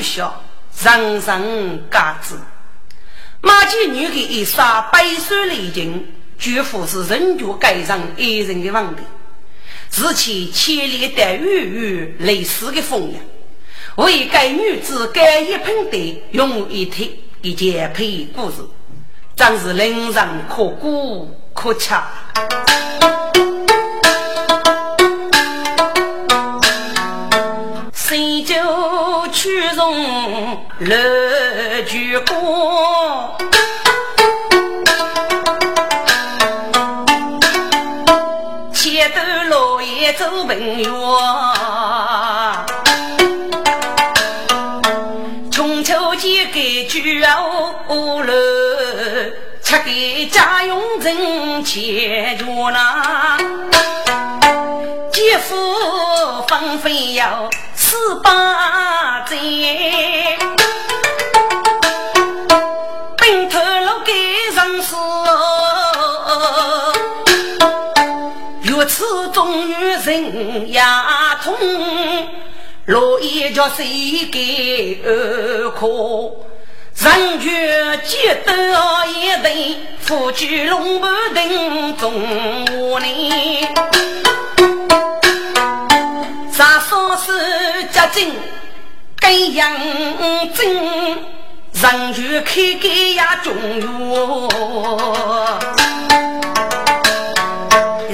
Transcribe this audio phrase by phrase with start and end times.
[0.00, 2.34] 人人皆知。
[3.42, 6.06] 马贱女的一生悲酸离情，
[6.38, 9.02] 绝不是人就改上爱人的问题。
[9.90, 17.10] 是其千里带雨雨类似的风扬，为该女子改一盆地，用一天
[17.42, 18.58] 一件配故事，
[19.34, 21.94] 真是令人可歌可泣。
[29.30, 32.34] 曲中乐句歌。
[40.18, 40.90] 走平原，
[45.52, 46.52] 穷秋几个
[46.88, 47.22] 居
[47.88, 48.32] 屋楼，
[49.62, 53.38] 吃给家用人钱着呢。
[55.12, 55.54] 姐夫
[56.48, 57.48] 放飞要
[57.90, 59.36] 十八载，
[63.16, 64.12] 奔头路给
[64.54, 64.96] 人说。
[68.86, 71.52] 此中女人牙痛，
[72.84, 75.88] 落一脚谁给二可？
[76.94, 78.16] 人绝几
[78.46, 78.54] 多
[79.06, 83.66] 一对，夫妻龙盘等中屋里。
[86.60, 88.34] 啥说是家境
[89.18, 89.72] 更养
[90.52, 90.76] 真，
[91.72, 95.58] 人绝开开呀中药。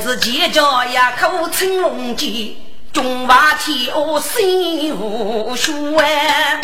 [0.00, 2.62] 是结交呀，口称龙吉，
[2.92, 6.60] 中华天下心无虚哎，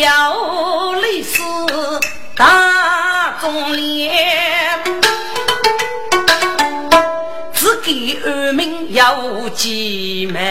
[0.00, 1.42] 要历史
[2.34, 4.10] 大忠烈，
[7.82, 10.42] 给二名有几门，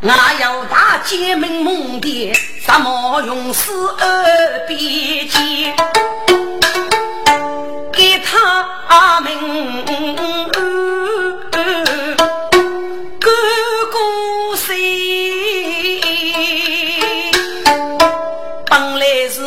[0.00, 5.76] 哪有大姐们梦的什么勇士二比肩？
[7.92, 9.84] 给他们
[13.20, 13.30] 哥
[13.92, 16.00] 哥谁？
[18.66, 19.40] 本来是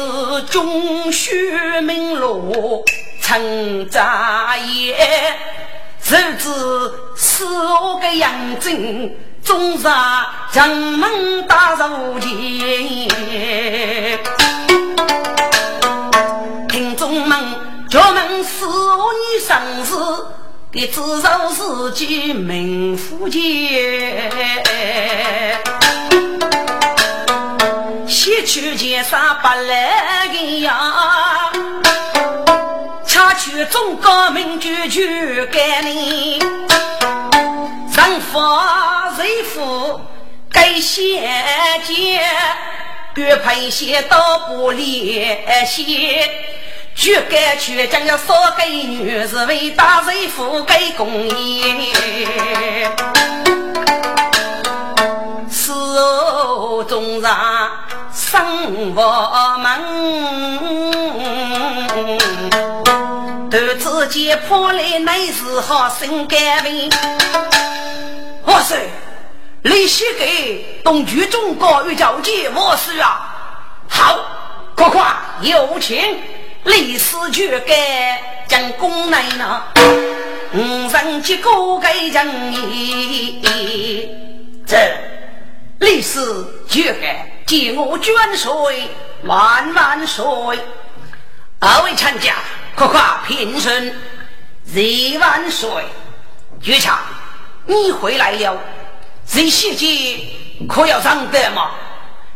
[0.50, 2.85] 中学门路
[3.21, 4.95] 陈家业，
[6.03, 6.50] 谁知
[7.15, 9.09] 是我个杨真，
[9.41, 9.83] 终日
[10.51, 12.29] 城门打入前，
[16.67, 17.39] 听众们。
[17.89, 19.55] 叫门四女生
[19.85, 19.95] 事，
[20.71, 23.69] 的至少是己名夫妻。
[28.07, 31.51] 西去见啥不来的呀？
[33.35, 38.39] 去中国民主去改你，人富
[39.18, 40.00] 人富
[40.50, 41.21] 该先
[41.83, 42.24] 见，
[43.15, 46.21] 越配些到不联系。
[46.95, 52.88] 绝该去将要少给女士为大人富给公业，
[55.50, 57.71] 死后终让
[58.13, 59.81] 生活门，
[63.53, 66.91] 头自己破来乃是好生干病。
[68.45, 68.75] 我说，
[69.61, 73.31] 李希给东局中国与交界，我是啊，
[73.88, 74.25] 好，
[74.75, 76.19] 快快有请。
[76.63, 79.61] 历史绝改将功来呢，
[80.53, 82.25] 五人结果该将
[84.65, 84.77] 这
[85.77, 86.19] 历史
[86.67, 88.89] 绝改，借我捐税，
[89.25, 90.23] 万万岁！
[91.59, 92.33] 二位参加，
[92.75, 93.96] 可夸平身，
[94.66, 95.70] 日万岁！
[96.60, 96.98] 局长，
[97.68, 98.58] 你回来了，
[99.28, 100.20] 这些节
[100.68, 101.72] 可要上得吗？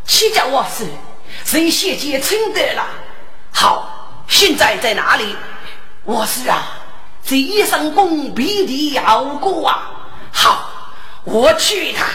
[0.04, 0.86] 七家我是，
[1.44, 2.86] 这些节称得了。
[3.52, 5.34] 好，现在在哪里？
[6.04, 6.62] 我是啊，
[7.24, 9.90] 这一生功比你要过啊。
[10.30, 10.70] 好，
[11.24, 12.06] 我去一趟。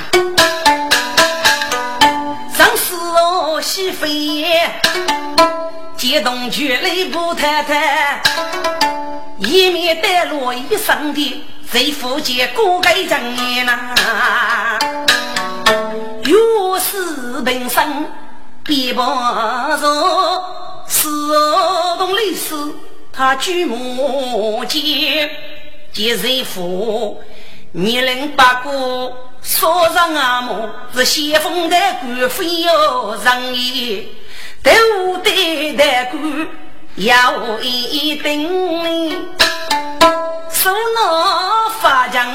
[2.56, 4.72] 上司哦，西飞，
[5.98, 8.22] 激动绝泪不太太，
[9.40, 11.44] 一面带落一身的。
[11.72, 13.95] 谁福建过该正年呐？
[16.25, 18.06] 有事平生
[18.63, 20.44] 别不说，
[20.88, 21.10] 是
[21.98, 22.54] 动历史
[23.12, 25.30] 他举目见，
[25.92, 27.22] 见谁福
[27.72, 29.12] 年龄八过，
[29.42, 34.06] 说上阿母是先锋的官非要人也，
[34.63, 36.48] 都得的官
[36.96, 39.27] 要一定。
[40.50, 42.25] 手拿法将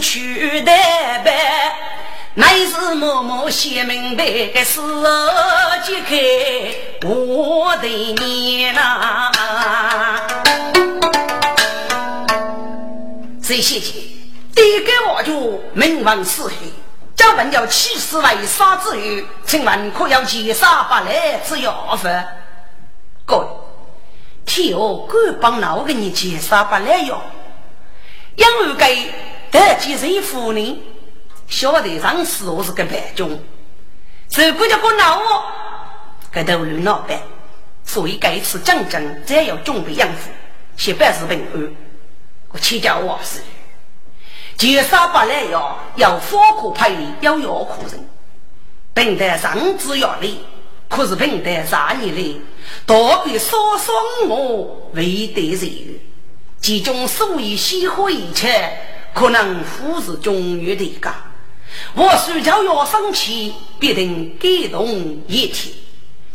[0.00, 1.34] 去代办，
[2.34, 4.80] 乃是默默写明白的事，
[5.84, 6.16] 揭开
[7.08, 9.32] 我的面呐。
[13.42, 13.92] 这些节，
[14.54, 16.54] 第一个我就名闻四海，
[17.24, 22.10] 叫本叫起死为杀之余，请问可要劫杀不来之要法？
[23.24, 23.46] 各位，
[24.44, 27.18] 天哦，敢帮哪个你劫杀不来哟？
[28.36, 29.10] 因为给
[29.50, 30.78] 得几岁妇女
[31.48, 35.44] 晓得上司我是个败军，如果叫个闹我，
[36.30, 37.18] 给头路闹办，
[37.86, 40.28] 所以这一次战争再要准备应付，
[40.76, 41.74] 先办是平安。
[42.50, 43.40] 我请教我是，
[44.56, 48.08] 劫杀不来要要火可派的，要要苦人，
[48.94, 50.38] 平台上只要力，
[50.88, 52.40] 可是平台上你力，
[52.86, 55.70] 多比少双我未得人。
[56.60, 58.72] 其中所以喜欢一切，
[59.12, 61.14] 可能忽视中原的家。
[61.94, 64.88] 我睡觉要生气，必定感动
[65.26, 65.74] 一体。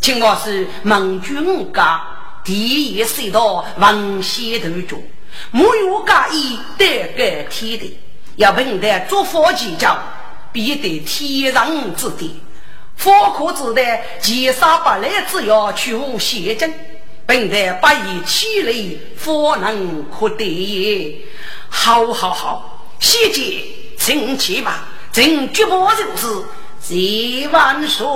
[0.01, 2.01] 请我是盟君家
[2.43, 5.01] 第一世道王先头主，
[5.51, 7.97] 没有介意得个天地，
[8.39, 10.00] 要凭得做佛祈教，
[10.53, 12.41] 必得天上之地。
[12.96, 13.81] 佛可之的
[14.22, 16.74] 劫杀不来之要求邪正。
[17.25, 21.17] 本在不以气力，方能可得也。
[21.67, 23.65] 好好好，谢姐，
[23.98, 24.88] 请起吧。
[25.12, 26.43] 朕绝不就是
[26.79, 28.08] 谢万岁。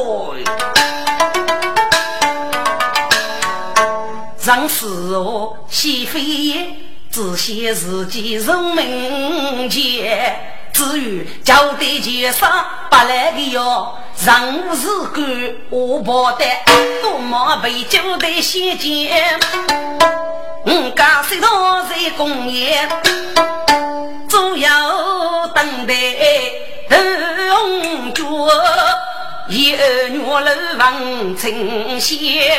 [4.42, 4.86] 让是
[5.18, 6.76] 我西非也，
[7.14, 10.36] 只写自己人名节。
[10.74, 12.48] 至于交代介绍
[12.90, 13.96] 不来的哟。
[14.26, 16.44] 任务是干，我报的
[17.04, 19.40] 多么被交代先见。
[20.66, 22.90] 我家谁当在公业，
[24.28, 25.94] 主要等待
[26.90, 28.50] 同桌，
[29.50, 32.58] 一二月楼王成仙，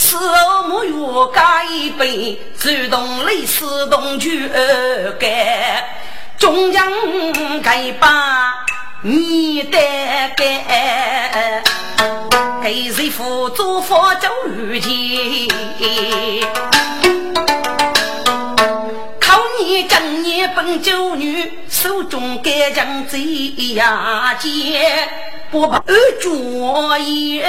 [0.00, 0.92] 四后木月
[1.34, 4.30] 加一杯，主动历史动就
[5.18, 5.28] 干，
[6.38, 6.88] 中央
[7.60, 8.54] 该把。
[9.02, 9.78] 你得
[10.36, 10.64] 给
[12.62, 14.88] 给谁辅助佛祖遇见？
[19.68, 23.20] 你正年本九女，手中干将贼
[23.74, 25.06] 呀剑，
[25.50, 25.84] 不怕
[26.22, 27.44] 作业，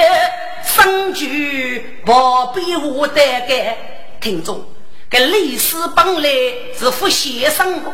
[0.62, 3.74] 生举宝贝我得该。
[4.20, 4.62] 听众，
[5.10, 6.28] 这历史本来
[6.78, 7.90] 是副先生的。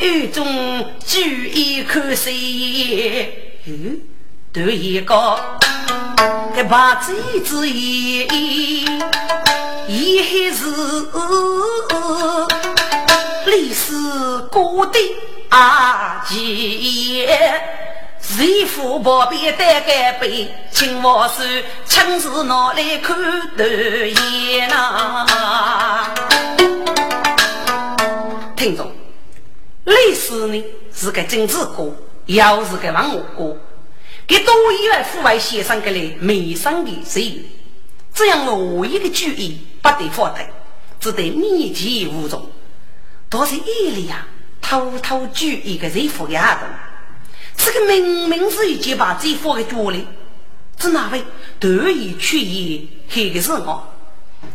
[0.00, 3.98] 雨中举一口水，嗯，
[4.52, 5.14] 对一个
[6.54, 8.28] 个把子子言，
[9.88, 10.66] 也是
[13.46, 13.92] 历史
[14.50, 14.98] 过的
[15.48, 17.28] 阿姐，
[18.20, 23.16] 谁父宝贝带干杯，请我是亲自拿来看
[23.56, 25.26] 头眼呐，
[28.56, 28.90] 听众。
[29.84, 31.94] 历史呢是个政治歌，
[32.26, 33.56] 又是个文化歌，
[34.26, 37.48] 给多一位户外先生给来美声的词语，
[38.14, 40.40] 这样我一个注意不得放得，
[41.00, 42.50] 只得密集无踪。
[43.30, 44.26] 都是夜里呀，
[44.60, 46.66] 偷偷注意个这副丫头，
[47.56, 49.98] 这个明明是已经把这副给做了，
[50.76, 51.22] 这哪位
[51.60, 53.88] 得意去意，黑的是我，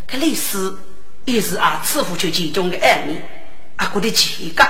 [0.06, 0.74] 可历史
[1.24, 3.16] 也是啊，似乎就其中的案例，
[3.78, 4.68] 啊，我的几个。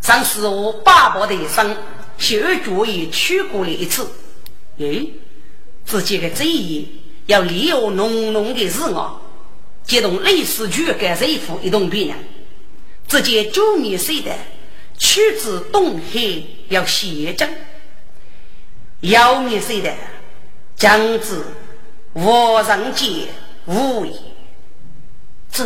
[0.00, 1.76] 上次我爸爸的一生，
[2.16, 4.10] 小主也去过了一次。
[4.78, 5.06] 哎，
[5.84, 6.88] 自己的这一
[7.26, 9.20] 要利用浓浓的自我，
[9.84, 12.16] 接动类似剧跟这一副一动别人，
[13.10, 14.30] 直接九年岁的
[14.96, 16.20] 去自东海
[16.68, 17.50] 要写真，
[19.00, 19.92] 幺年岁的
[20.76, 21.42] 将至
[22.12, 23.26] 无人见
[23.66, 24.14] 无言，
[25.50, 25.64] 这。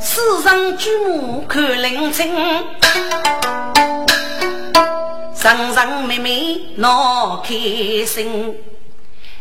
[0.00, 2.34] 世上举目看林清，
[5.42, 7.50] 人人妹妹闹开
[8.06, 8.56] 心。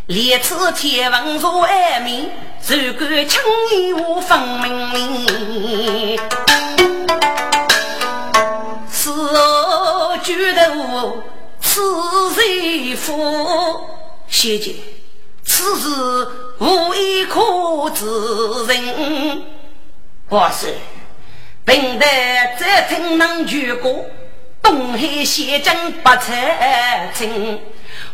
[0.09, 2.31] 列次天文如暗面，
[2.67, 3.39] 如敢轻
[3.71, 6.17] 易无分明。
[8.91, 9.13] 此
[10.23, 11.21] 举头
[11.61, 11.79] 此
[12.35, 13.85] 人夫，
[14.27, 14.77] 谢姐，
[15.45, 15.87] 此事
[16.57, 17.39] 无一可
[17.91, 18.03] 知
[18.65, 19.43] 人。
[20.27, 20.73] 我是
[21.65, 22.05] 平得
[22.59, 24.05] 再听能举过，
[24.63, 27.61] 东海西征不才清，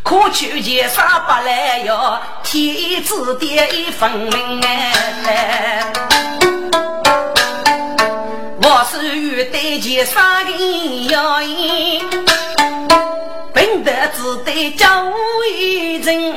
[0.02, 5.92] 可去见杀不来哟，天子爹一分明哎。
[8.62, 12.08] 我是欲对见杀人要赢，
[13.54, 15.12] 平得只得叫
[15.56, 16.34] 一人。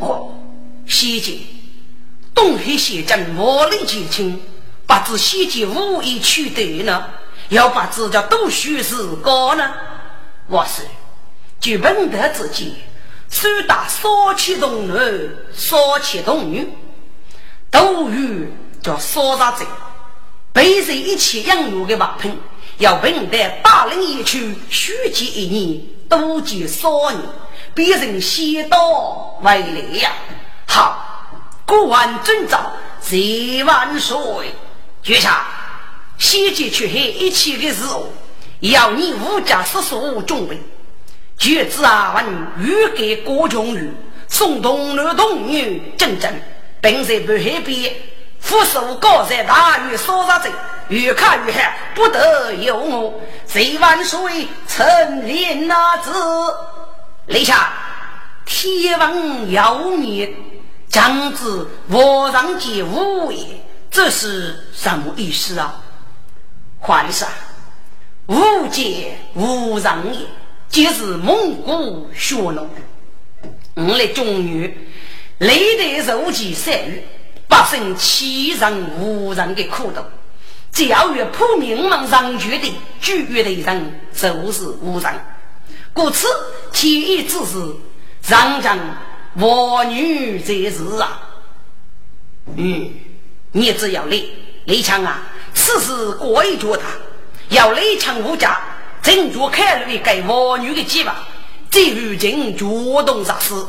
[0.00, 0.32] 哦，
[0.86, 1.46] 西晋。
[2.34, 4.40] 东海县将武力前清，
[4.86, 7.04] 不知西晋武艺取得呢，
[7.50, 9.70] 要把自家读书是高呢？
[10.50, 10.82] 我是。
[11.60, 12.72] 就本德之间，
[13.30, 14.98] 手打少气动男，
[15.54, 16.68] 少气动女，
[17.70, 18.52] 斗鱼
[18.82, 19.64] 叫少杀贼，
[20.52, 22.36] 背着一起养育的瓦盆，
[22.78, 27.20] 要本德大领一区，虚积一年，多积少年，
[27.72, 30.12] 别人先到为来呀，
[30.66, 31.06] 好。
[31.64, 34.18] 过万征兆，十万岁。
[35.04, 35.46] 绝下，
[36.18, 38.12] 西晋去海一切的事务，
[38.60, 40.60] 要你五家四所准备。
[41.36, 42.24] 举子阿文
[42.58, 43.92] 欲给郭琼玉
[44.28, 46.30] 送童男童女正正，
[46.80, 47.94] 并在北海边
[48.38, 50.50] 俯首高山大雨所杀者，
[50.88, 53.20] 越看越害，不得有我。
[53.46, 56.12] 十万岁，成连那子，
[57.26, 57.72] 立下
[58.44, 60.32] 天王要灭。
[60.88, 63.46] 将之我上见无也，
[63.90, 65.80] 这是什么意思啊？
[66.80, 67.28] 皇上，
[68.30, 70.20] 无见无上也，
[70.68, 72.70] 即是蒙古血浓。
[73.74, 74.72] 我来中原，
[75.38, 77.02] 历代受其善遇，
[77.48, 80.04] 百姓欺人无人的苦斗。
[80.70, 85.12] 只要与普民们上绝的拒绝的人，就是无人。
[85.92, 86.28] 故此，
[86.72, 87.56] 天意之事，
[88.28, 88.78] 让将。
[89.34, 91.22] 我女在世啊，
[92.56, 92.90] 嗯，
[93.52, 94.22] 你只要来，
[94.66, 95.22] 雷强啊，
[95.52, 96.88] 此事过一脚他，
[97.50, 98.58] 要雷强无家，
[99.02, 101.14] 正着开了一个我女的计划，
[101.70, 103.68] 这如今主动杀死，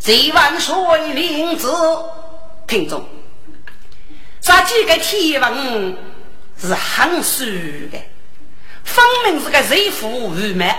[0.00, 1.72] 十万岁领子，
[2.66, 3.08] 听众，
[4.40, 5.96] 这几个天文
[6.60, 7.44] 是很熟
[7.90, 7.98] 的，
[8.84, 10.74] 分明是个贼妇愚昧，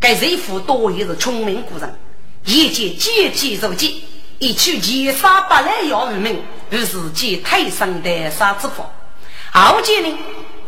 [0.00, 1.98] 该贼妇多也是聪明过人。
[2.44, 4.04] 一见阶级如急，
[4.38, 8.90] 一去劫杀百来要人民，于是见泰山的杀之法。
[9.52, 10.18] 后见呢，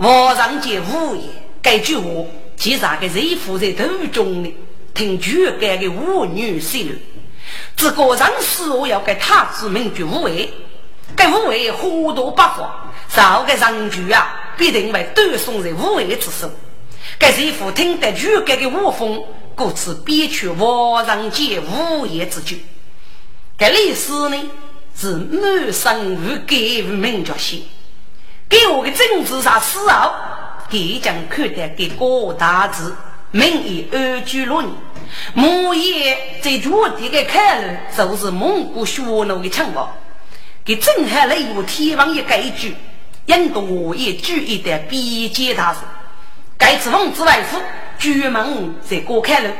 [0.01, 1.25] 王上见无言，
[1.61, 2.25] 该句话
[2.57, 4.55] 其实个人负在途中呢，
[4.95, 6.99] 听全干的妇女心里。
[7.77, 10.51] 这个人死我要给他子名句无为，
[11.15, 16.51] 该无为糊涂不法，少个人句啊，必定会断送在无为之手。
[17.19, 19.23] 该人父听得全干的无风。
[19.55, 22.65] 故此，必取王上见无言之句。
[23.59, 24.39] 这历史呢，
[24.97, 26.57] 是满生无改
[26.89, 27.59] 无名角写。
[28.51, 30.13] 给我的政治上思考，
[30.69, 32.93] 即将看待给各大字，
[33.31, 34.69] 民以安居乐业。
[35.35, 39.97] 莫言在绝地的看来，就是蒙古血奴的城堡。
[40.65, 42.75] 给震撼了一天王一改句，
[43.27, 45.79] 引得我也注意的边界大事。
[46.59, 47.57] 该次王之外府。
[47.99, 49.51] 举门在过开了，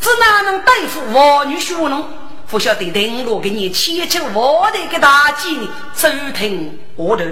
[0.00, 2.04] 只哪能对付王女学农？
[2.48, 5.68] 不晓得登陆给你千秋万代的大计呢？
[5.94, 7.24] 收听我的。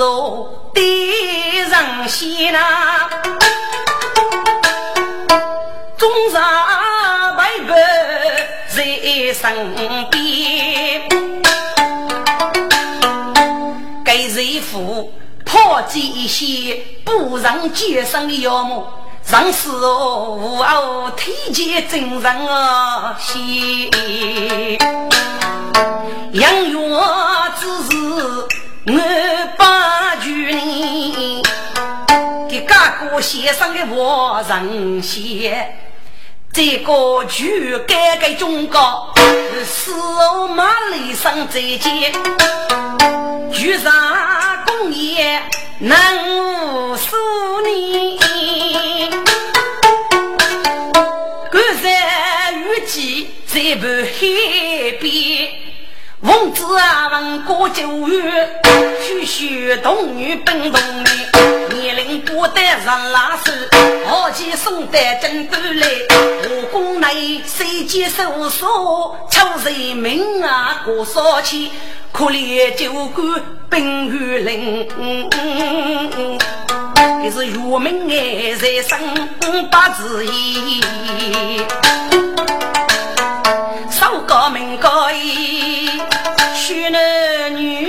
[0.00, 2.58] 人死哦，敌人先呐，
[5.98, 6.32] 终日
[7.36, 7.76] 陪伴
[8.68, 8.78] 在
[9.34, 9.74] 身
[10.10, 10.18] 边。
[14.02, 15.12] 给人夫
[15.44, 18.90] 破解一些不让接生的妖魔，
[19.22, 23.90] 上世无后天劫真人啊，心
[26.32, 26.72] 养育
[27.60, 28.48] 之事
[28.86, 28.98] 我
[33.20, 35.76] 先生的我人先。
[36.52, 39.14] 这个就改革中国，
[39.64, 42.12] 死后马里上再见，
[43.52, 43.92] 聚上
[44.66, 45.40] 工业
[45.78, 47.16] 能无数
[47.60, 49.10] 年，
[51.52, 55.69] 关山雨季在不海边。
[56.22, 58.60] 王子啊，问过九月，
[59.00, 61.08] 许许童女奔童年，
[61.70, 63.50] 年龄不得上拉手，
[64.06, 65.86] 好奇送得真多来，
[66.50, 71.70] 武功内谁接手所，求人命啊过少钱，
[72.12, 74.86] 可怜九官奔玉林，
[77.24, 78.98] 这是愚民爱在生
[79.70, 80.82] 八字意。
[83.90, 85.88] 少高门高义，
[86.54, 87.88] 许男女，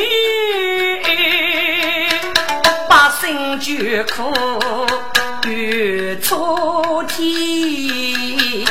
[2.89, 4.33] 百姓绝苦
[5.47, 8.65] 与初体。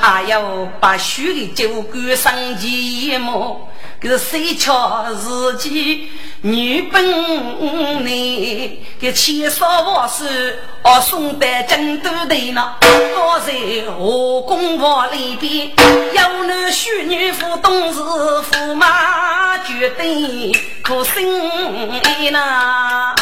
[0.00, 3.58] 哎呦，把许的酒馆生寂寞，
[4.00, 6.08] 可是谁瞧自己？
[6.42, 12.76] 女本你给千少万事，哦，送得真多的呢。
[12.80, 13.52] 我在
[13.92, 15.70] 河宫房里边，
[16.14, 20.50] 有男婿女夫，懂事驸马，绝对
[20.82, 23.14] 可心呐。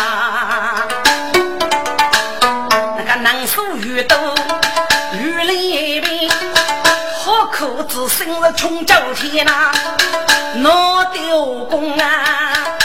[2.97, 4.17] 那个能说越多，
[5.21, 6.37] 越离别，好
[7.59, 9.73] 苦子生日穷九天呐，
[10.59, 12.79] 闹丢公啊！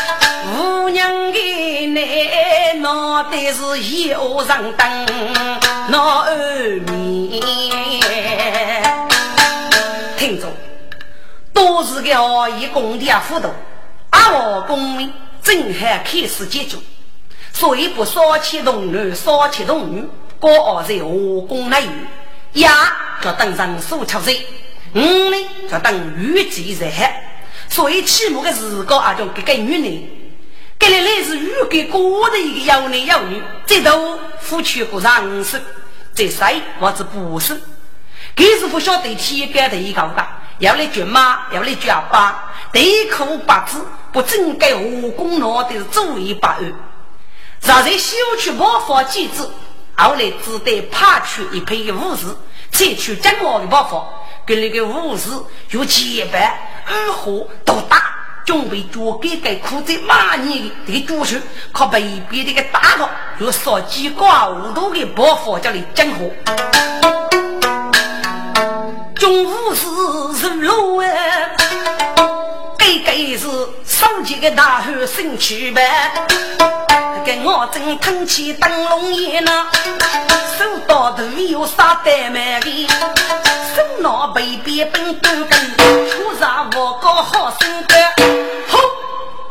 [0.58, 5.06] 五娘的奶脑袋是油上灯，
[5.90, 6.36] 闹二
[6.88, 7.40] 面。
[10.18, 10.48] 听着，
[11.54, 13.52] 都是个阿姨工地啊，辅导，
[14.10, 16.78] 阿我公民正还开始解决，
[17.54, 20.10] 所以不少起童男，少起童女，
[20.40, 21.88] 高二在河工内，
[22.54, 24.46] 呀就等人数出岁，
[24.94, 25.38] 五呢
[25.70, 26.90] 就等雨季在，
[27.70, 30.04] 所以起码的时高啊，就给个女人。
[30.80, 35.62] 这里来是预给过的一个妖男妖女，这都夫妻过上是，
[36.14, 37.60] 这谁或者不是？
[38.36, 46.74] 更是不晓得天干的一个大，要来绝妈，要来绝爸，对苦八字不正该武功脑的主意八案，
[47.62, 49.48] 若在修去模仿机制，
[49.96, 52.26] 后来只得派出一批武士，
[52.72, 54.04] 采取正毛的办法，
[54.46, 55.30] 跟那个武士
[55.70, 58.04] 有结拜二虎都打。
[58.46, 61.38] 准备做给给苦在马年的这个主手，
[61.72, 66.30] 靠北边这个大炮，有烧鸡挂五多的包佛家里整活。
[69.16, 71.56] 中午是是路哎，
[72.84, 73.48] 给给是
[73.86, 76.12] 手机的大汉身躯呗。
[77.26, 79.68] 跟我正腾起灯笼眼呢，
[80.58, 82.88] 手到头有啥怠慢的，
[83.74, 85.78] 手拿背边本多根，
[86.10, 87.96] 出啥我搞好生的。
[88.68, 88.78] 好，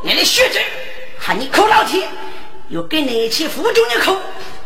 [0.03, 0.61] 你的学者
[1.19, 2.07] 喊你哭老天，
[2.69, 4.15] 又给你去扶住你哭，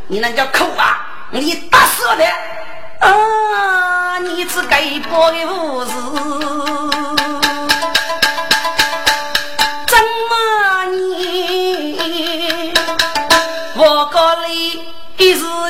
[0.08, 1.06] 你那叫哭啊！
[1.30, 2.24] 你打死我的
[2.98, 4.18] 啊！
[4.18, 5.92] 你是该报的无事。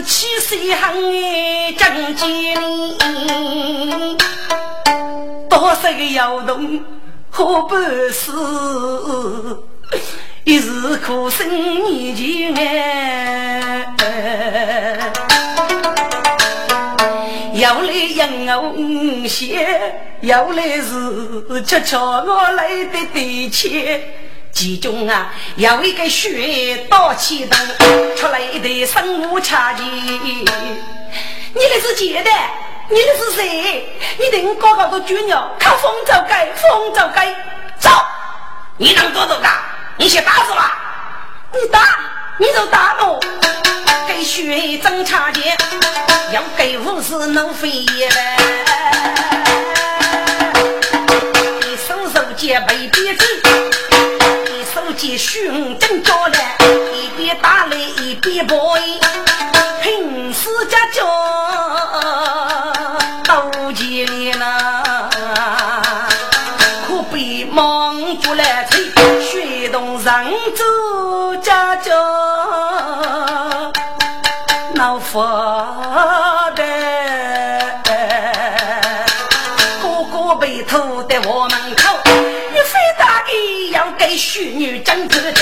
[0.06, 2.54] 一时气势很哎，正经，
[5.48, 6.80] 多少个窑洞
[7.28, 7.76] 可不
[8.12, 8.30] 是，
[10.44, 11.48] 一时苦生
[11.90, 13.84] 年纪哎，
[17.54, 19.66] 要来养我些，
[20.20, 24.00] 要来是悄悄我来的对切。
[24.52, 27.58] 其中啊，有一个血刀气灯，
[28.16, 29.82] 出来一对生物茶几。
[29.84, 30.46] 你
[31.54, 32.30] 那是姐的，
[32.88, 33.86] 你那是谁？
[34.18, 37.36] 你等我高高的猪鸟，靠风走街，风走街，
[37.78, 37.90] 走！
[38.78, 39.52] 你能多多干？
[39.98, 40.72] 你先打死了！
[41.52, 41.98] 你打，
[42.38, 43.20] 你就打我！
[44.08, 45.42] 给血争茶几，
[46.32, 48.08] 要给武士弄飞耶！
[51.60, 53.26] 你手手接背鼻子。
[54.98, 56.56] 继续真着来，
[57.26, 58.54] 一打雷，一变白，
[59.82, 61.04] 平时家教
[63.24, 65.10] 都记了，
[66.86, 71.92] 可别忙著来催，学懂人走家教，
[74.74, 75.20] 闹负
[76.54, 76.64] 担。
[79.82, 85.32] 哥哥被拖在屋门口，一非大的要给庶女争气的。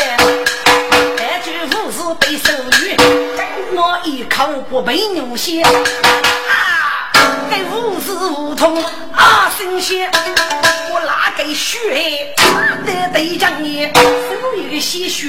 [4.47, 5.73] 我不被牛血，啊，
[7.51, 8.77] 给无事无痛
[9.15, 10.11] 啊新鲜，
[10.93, 12.35] 我拿给血
[12.85, 15.29] 得对将你手一个鲜血，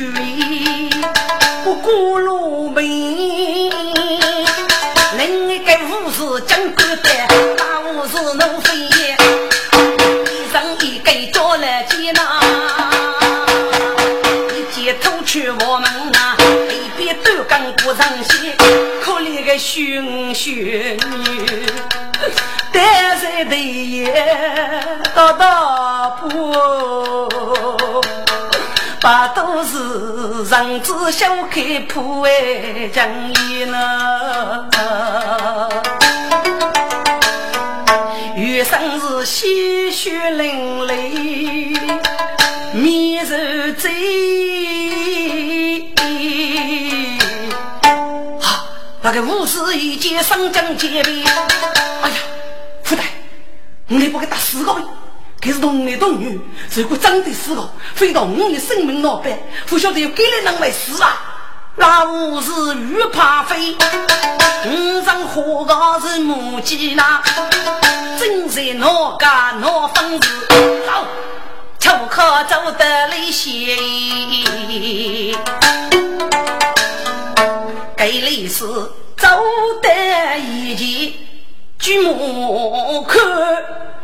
[1.65, 2.83] 我咕噜梅。
[5.17, 7.25] 另一个武士讲古代，
[7.55, 8.91] 大武士能飞，一
[10.51, 12.41] 生一个叫来接纳，
[14.53, 16.35] 一接偷去我们啊，
[16.69, 18.05] 一边都跟不上
[19.57, 21.35] 心，可怜个熊熊女，
[22.71, 24.11] 单身的也
[25.13, 26.25] 大大不。
[29.01, 34.67] 把都是上子小开铺哎，讲义呢。
[38.35, 41.77] 余生是鲜血淋漓，
[42.73, 44.54] 面如醉。
[49.05, 51.05] 那个武士一见上将见面，
[52.01, 52.15] 哎呀，
[52.83, 53.03] 副代，
[53.85, 54.75] 你不给打死个？
[55.39, 56.41] 他是同男同女，
[56.73, 61.21] 如果真的死了，飞到我的生命那边，不晓得有几个人会死啊！
[61.75, 63.77] 那我是玉怕飞，
[64.65, 67.21] 五上火高是母鸡呐，
[68.19, 70.27] 正在哪家哪房子，
[70.87, 71.05] 好，
[71.77, 73.77] 就可走得离些。
[78.05, 78.63] 给历史
[79.17, 79.27] 走
[79.81, 81.13] 得一前。
[81.79, 83.19] 举目看，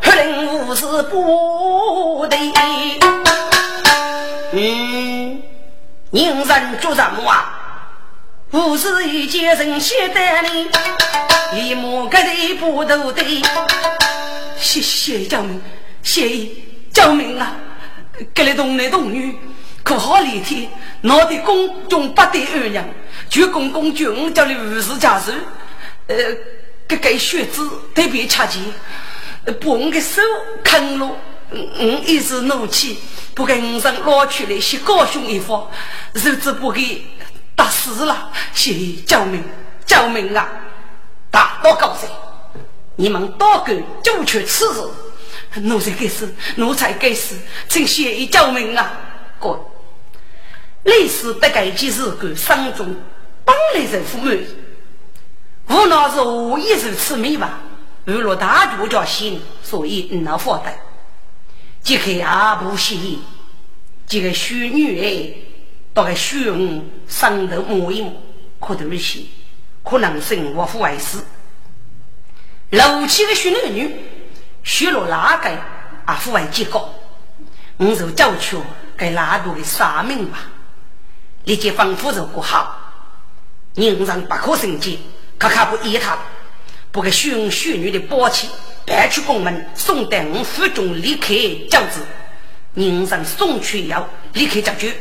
[0.00, 2.36] 黑人武士不对。
[4.50, 5.40] 嗯，
[6.10, 7.60] 人人做什么啊？
[8.50, 10.68] 武士一见人先带领，
[11.54, 13.40] 一目个的不都对。
[14.58, 15.62] 谢谢救命，
[16.02, 16.48] 谢
[16.92, 17.54] 救命啊！
[18.34, 19.38] 这里童男童女
[19.82, 20.68] 可好连天，
[21.02, 22.84] 闹得宫中不得安宁，
[23.28, 25.32] 就公公君叫你武士家属，
[26.08, 26.16] 呃。
[26.88, 28.60] 这个血子特别恰急，
[29.46, 30.20] 把我的手
[30.62, 31.10] 砍了，
[31.50, 32.98] 嗯，一时怒气，
[33.34, 35.66] 不给五上拉出来，些高雄一方，
[36.12, 37.02] 日子不给
[37.56, 38.74] 打死了，谢
[39.06, 39.42] 救命，
[39.86, 40.46] 救命啊！
[41.30, 42.10] 大刀高山，
[42.96, 47.36] 你们多个就缺此事，奴才该死，奴才该死，
[47.70, 48.92] 请谢意救命啊！
[49.40, 49.58] 哥，
[50.84, 52.96] 历史得改几日个伤中，
[53.44, 54.36] 本来人父母。
[55.68, 57.60] 无奈是我一时痴迷吧，
[58.06, 60.72] 误了大主家心，所以恼火的。
[61.82, 63.20] 即刻阿不喜，
[64.06, 65.34] 这个虚女哎，
[65.94, 68.12] 大概虚我上头摸一摸，
[68.60, 69.20] 可都是，
[69.84, 71.18] 可能生活不外事。
[72.70, 73.96] 楼起的虚女女，
[74.64, 75.48] 学了哪个
[76.04, 76.14] 啊？
[76.14, 76.92] 户外结果，
[77.76, 78.60] 我就叫求
[78.96, 80.38] 给哪个的杀命吧。
[81.44, 82.78] 立即吩咐着过好，
[83.74, 84.98] 人人不可生计。
[85.38, 86.16] 可可不依他，
[86.92, 88.48] 不给虚荣虚女的宝器，
[88.86, 91.34] 搬去宫门，送到我府中立刻
[91.68, 92.00] 交子。
[92.74, 94.94] 人送去以后，立刻解决。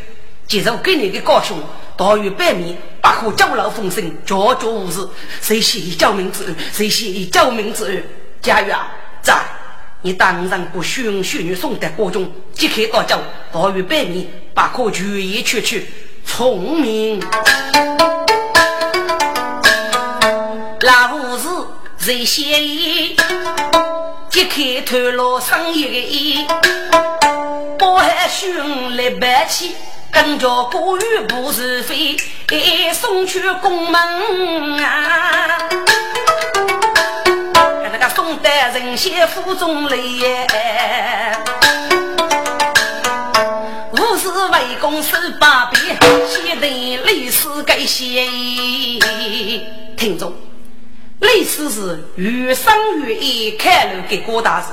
[0.47, 1.62] 接着给你的高兄，
[1.95, 5.08] 大于百米，不可交老风声，悄悄无事。
[5.41, 6.56] 谁写救命之恩？
[6.73, 8.04] 谁写救命之恩？
[8.41, 9.39] 佳玉啊，在
[10.01, 13.19] 你当然不虚荣虚女送到国中，即刻到家，
[13.54, 15.88] 大于百米，不可随意去去。
[16.34, 17.20] 聪明。
[20.80, 21.48] 那武士
[21.98, 23.17] 在先意，
[24.30, 26.48] 揭开头颅上一个衣，
[27.78, 29.76] 包含兄来白起，
[30.10, 32.17] 跟着古语不是非，
[32.94, 34.02] 送去宫门
[34.84, 35.60] 啊！
[37.91, 39.98] 那个宋代人先府中来，
[44.49, 48.25] 为公守八边，写得历史改写，
[49.97, 50.34] 听众。
[51.19, 54.67] 历史是与生于一开路给郭大师，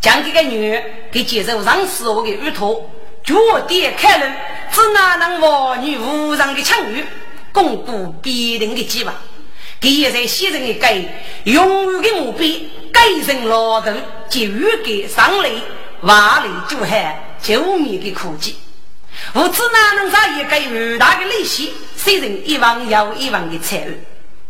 [0.00, 2.90] 将这个女给接受上司我的玉托，
[3.24, 3.34] 脚
[3.68, 4.24] 底开路，
[4.72, 7.04] 只哪能王女无上的强欲，
[7.52, 9.14] 共度必定的计划。
[9.80, 11.02] 给在西人的改，
[11.44, 12.48] 永远的目标，
[12.92, 13.92] 改成老头，
[14.28, 15.62] 给予给上类，
[16.02, 18.56] 万里就海救命的苦计。
[19.34, 23.92] 我只哪能在一个巨大的利息，虽然一万又一万的财物。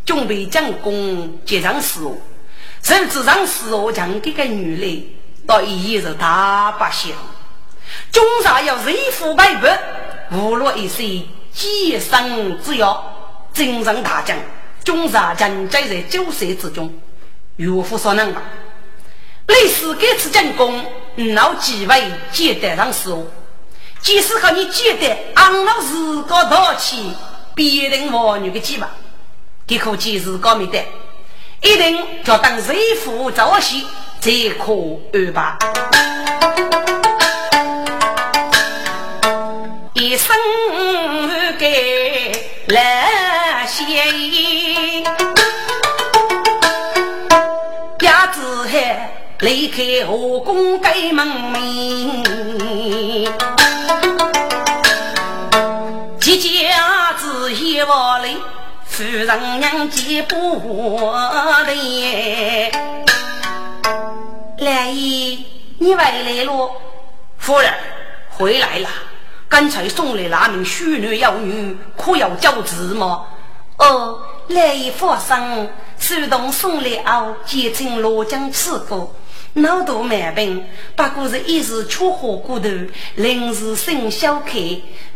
[0.07, 2.19] 准备将功结上死我，
[2.83, 5.05] 甚至让死我将这个女人
[5.47, 7.15] 到一日大把姓。
[8.11, 9.81] 终杀要日腐败败，
[10.33, 14.37] 无落一些几生之药，精神大将，
[14.83, 16.93] 终杀将在在九色之中，
[17.57, 18.43] 岳父所能吧？
[19.47, 20.85] 历史这次进攻，
[21.35, 23.31] 老几位接得上手。
[24.03, 27.13] 即使和你接得昂老自个淘气，
[27.55, 28.89] 必定妇女的鸡巴，
[29.67, 30.85] 这可见自个没得，
[31.63, 33.83] 一定叫等谁夫早些
[34.21, 34.73] 才可
[35.13, 35.59] 安排。
[39.95, 40.35] 一生
[41.59, 42.33] 给
[42.69, 45.05] 来写意，
[48.01, 52.25] 鸭子海离开后宫该门面。
[57.21, 58.39] 子一窝里，
[58.87, 61.13] 夫人娘几不活
[61.67, 62.73] 的。
[64.57, 65.45] 来姨，
[65.79, 66.71] 你回来了？
[67.37, 67.71] 夫人
[68.31, 68.89] 回来了。
[69.51, 73.27] 刚才送来那名虚女妖女，可要交子吗？
[73.77, 79.15] 哦，来姨放心，主动送来后，结成罗江吃过。
[79.55, 82.69] 脑大满病，不过是一时缺火过头，
[83.17, 84.59] 临时生小开，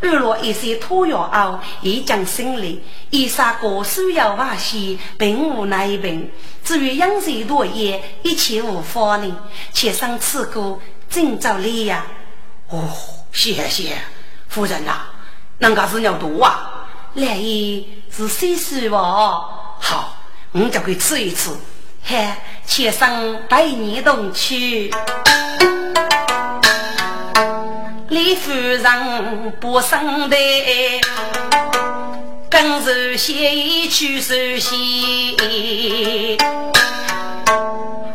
[0.00, 6.30] 遇了一些脱药后，已将心里一三个需要瓦西，并无耐病。
[6.64, 9.36] 至于养生多言，一切无妨呢。
[9.72, 12.04] 且上此过，真着力呀！
[12.70, 12.90] 哦，
[13.32, 13.96] 谢谢
[14.48, 15.02] 夫人呐，
[15.58, 16.88] 那个是尿毒啊？
[17.14, 19.76] 来意是谁说话？
[19.78, 20.16] 好，
[20.50, 21.50] 我就去吃一吃。
[22.06, 22.22] 嘿，
[22.66, 24.90] 且上百年同去，
[28.08, 30.36] 李夫人不生的，
[32.50, 36.36] 更是先去收鞋。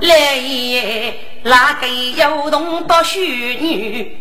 [0.02, 3.20] 来也，哪个有动到虚
[3.56, 4.18] 女，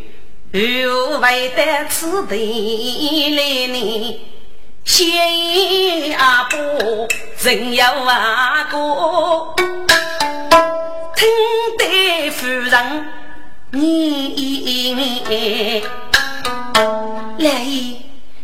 [0.53, 4.21] 又为得此地来呢？
[4.89, 7.07] 先阿婆，
[7.43, 9.55] 人有阿哥，
[11.15, 11.29] 听
[11.77, 13.07] 得夫人
[13.71, 15.21] 你
[17.37, 17.67] 来，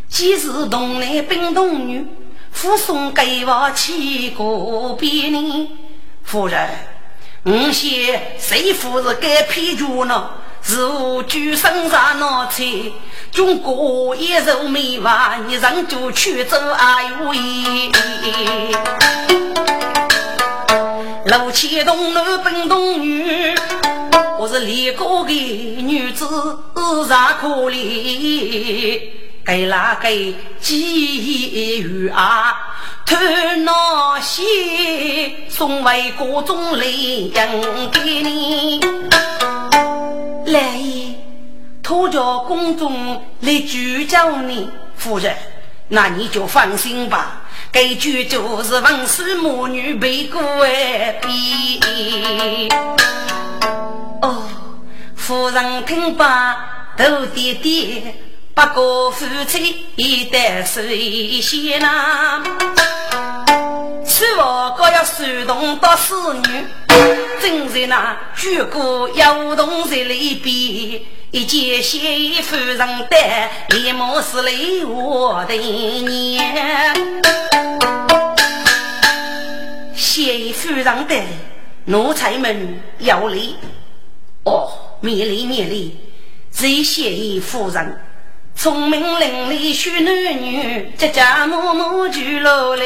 [0.07, 2.05] 既是同男并同女，
[2.53, 5.71] 护送给我去过别呢。
[6.23, 6.69] 夫人，
[7.43, 10.29] 我先谁夫是该批注呢？
[10.67, 12.63] 如举身上拿菜，
[13.31, 17.91] 中国一手没完，一人就去走阿有意。
[21.25, 23.53] 路前东男奔东女，
[24.39, 26.25] 我是离过的女子，
[27.07, 29.01] 啥可怜？
[29.45, 30.09] 给哪个
[30.59, 32.55] 机遇啊？
[33.05, 33.15] 偷
[33.57, 34.43] 那些
[35.47, 38.79] 送为各种礼应给你。
[40.47, 41.15] 来意，
[41.83, 45.35] 托叫公众来举教你夫人，
[45.89, 47.43] 那你就放心吧。
[47.71, 51.79] 该句就是文氏母女背过哎比。
[54.23, 54.47] 哦，
[55.15, 56.57] 夫人听罢
[56.97, 58.15] 头点点，
[58.55, 62.41] 不过夫妻一旦随先呐。
[64.07, 66.65] 是我哥要主动到侍女，
[67.41, 73.17] 正在那举国摇动在里边，一见谢夫人的，
[73.71, 74.53] 立马是来
[74.87, 76.95] 我的娘。
[79.93, 81.21] 谢夫人的
[81.83, 83.57] 奴才们要礼，
[84.45, 85.97] 哦，免礼免礼，
[86.51, 87.99] 最谢夫人。
[88.55, 92.85] 聪明伶俐许男女，家家母母聚落来。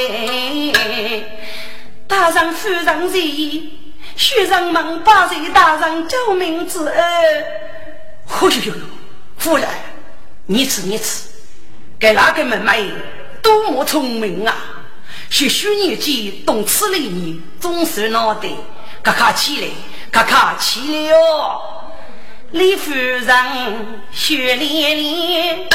[2.07, 3.19] 大人夫人在，
[4.15, 7.43] 学人们把这大人救命之恩。
[8.27, 8.81] 哦呦呦呦，
[9.37, 9.67] 夫人，
[10.47, 11.29] 你吃你吃，
[11.99, 12.91] 给哪个妹妹
[13.41, 14.53] 多么聪明啊！
[15.29, 18.49] 学许年纪懂此理，总是脑袋
[19.01, 19.67] 咔咔起来，
[20.11, 21.78] 咔咔起来哦。
[22.51, 25.67] 李夫人血淋淋，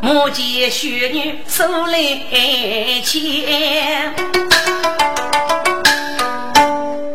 [0.00, 1.96] 目见雪女手来
[3.04, 4.12] 牵，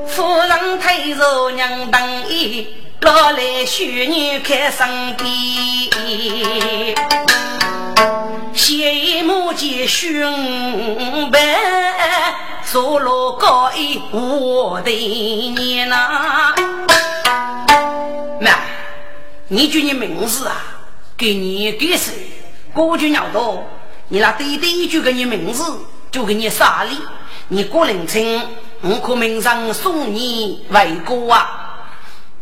[0.07, 2.67] 夫人推着娘当衣，
[3.01, 4.87] 拉来雪女看身
[5.17, 6.95] 边，
[8.53, 11.39] 谢目见胸白。
[12.71, 16.53] 坐落高一我的娘呐，
[18.39, 18.51] 妈，
[19.47, 20.55] 你叫你名字啊？
[21.17, 22.13] 给你给谁？
[22.75, 23.65] 我就鸟多，
[24.09, 25.63] 你那对对一句给你名字，
[26.11, 26.95] 就给你杀礼。
[27.47, 28.39] 你过凌晨，
[28.81, 31.87] 我可名上送你回国啊！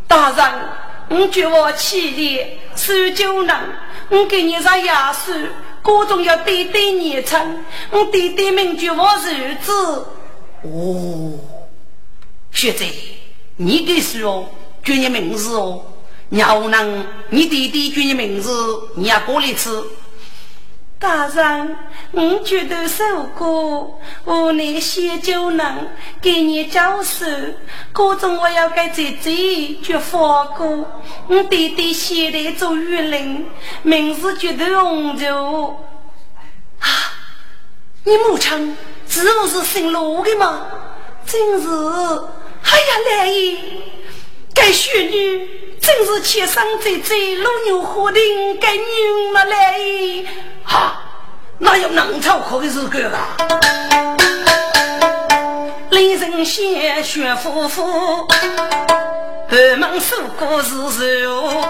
[0.09, 0.51] 大人，
[1.07, 3.55] 你叫我起的十九人，
[4.09, 5.31] 我给你上牙书，
[5.88, 10.06] 各种要对对昵称，我对对名句我如子。
[10.63, 11.39] 哦，
[12.52, 12.91] 学姐，
[13.56, 14.50] 你的说
[14.84, 15.82] 叫你名字哦，
[16.28, 18.52] 娘能你弟弟叫你名字，
[18.95, 19.69] 你要过来吃。
[20.99, 21.75] 大人，
[22.12, 25.88] 我觉得受过，我那些就能
[26.19, 27.25] 给你教书。
[27.93, 30.86] 各种我要给姐姐去放过。
[31.27, 33.45] 我弟弟现在做玉林，
[33.83, 35.77] 名字叫得红州。
[36.79, 36.89] 啊，
[38.03, 38.75] 你母亲
[39.07, 40.65] 是不是姓罗的吗？
[41.27, 41.67] 真是，
[42.63, 43.57] 哎呀，来爷，
[44.57, 45.47] 该学女
[45.79, 48.81] 真是天生在在老牛火定该女
[49.31, 50.25] 了来爷。
[50.63, 50.99] 哈，
[51.59, 53.37] 哪有能操可的是个啊？
[55.91, 58.27] 李仁贤学夫妇，
[59.47, 61.63] 半门说过是柔，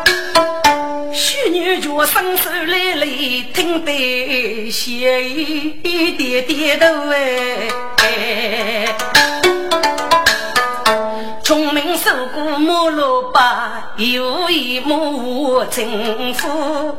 [1.14, 3.06] 许女脚伸手来来，
[3.54, 8.98] 听得血一点点头哎哎。
[11.78, 16.98] 聪明受过木罗巴，有一母政府。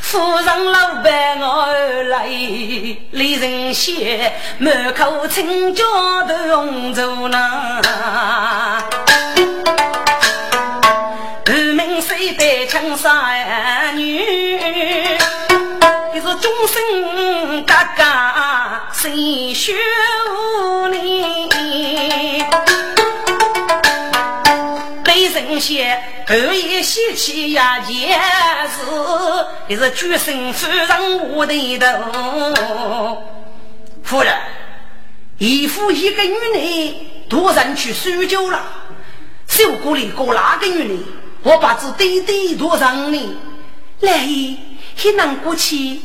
[0.00, 5.82] 夫人老伴我而来，李仁贤满口亲家
[6.28, 8.80] 都红着呢。
[11.46, 14.20] 二名虽带枪杀儿女，
[16.14, 18.04] 也是终身哥哥
[18.92, 19.74] 心血
[20.30, 21.50] 无离。
[25.20, 28.18] 一神仙半夜喜气呀，也
[28.68, 28.80] 是
[29.68, 33.22] 也是举身夫人我的头。
[34.02, 34.34] 夫人，
[35.36, 36.94] 姨夫一个女人
[37.28, 38.62] 突然去输酒了，
[39.46, 41.04] 受过里过哪个女人？
[41.42, 43.36] 我把这弟弟多上呢。
[44.00, 44.56] 来姨，
[44.96, 46.00] 很难过去，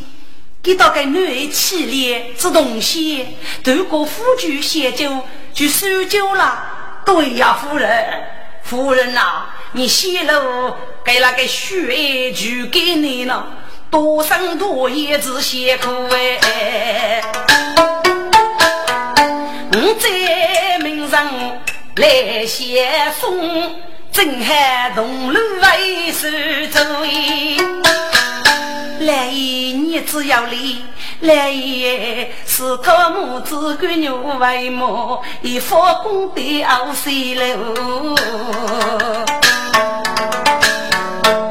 [0.61, 3.25] 给到个女儿起来吃东西，
[3.63, 5.21] 透过夫君写酒
[5.53, 6.63] 去输酒了。
[7.05, 8.34] 对呀，夫人。
[8.65, 13.45] 夫人呐，你泄露给那个血就给你了，
[13.91, 17.21] 多生多也只辛苦哎。
[19.71, 21.29] 我在门上
[21.97, 22.89] 来写
[23.19, 23.39] 送，
[24.11, 26.27] 正汉东路为首
[26.71, 26.79] 走。
[29.01, 30.51] 来爷，你只要来，
[31.25, 38.15] 来也是托母子管牛为母，一发功德熬水楼。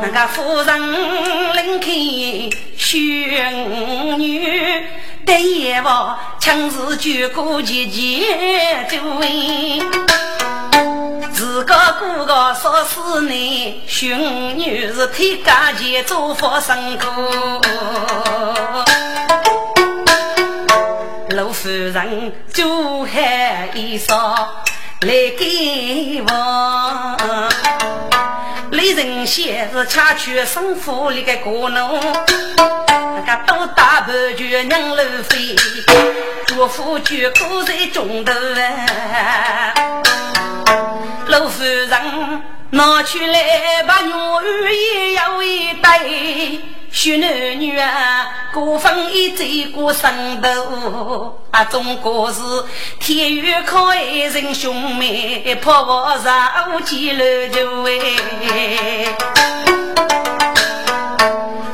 [0.01, 1.89] 那个夫人临开
[2.77, 4.47] 选女，
[5.27, 9.81] 对眼望强势举过姐姐就位。
[11.33, 17.07] 自个哥哥说是你，寻女是天家前做佛生哥。
[21.31, 24.17] 老夫人就喊一声
[25.01, 26.33] 来给我。
[28.75, 32.01] 李仁贤是恰去生父里个过农，
[32.57, 35.55] 那个都大半句娘老飞，
[36.47, 39.73] 祝福举苦在中头啊
[41.29, 41.89] 老夫人
[42.71, 46.61] 拿出来把女儿也要一对，
[46.95, 51.41] 许男女啊，各分一醉过生头。
[51.51, 52.41] 啊，中国是
[53.01, 59.13] 天与靠爱人兄妹，破我上几楼就哎。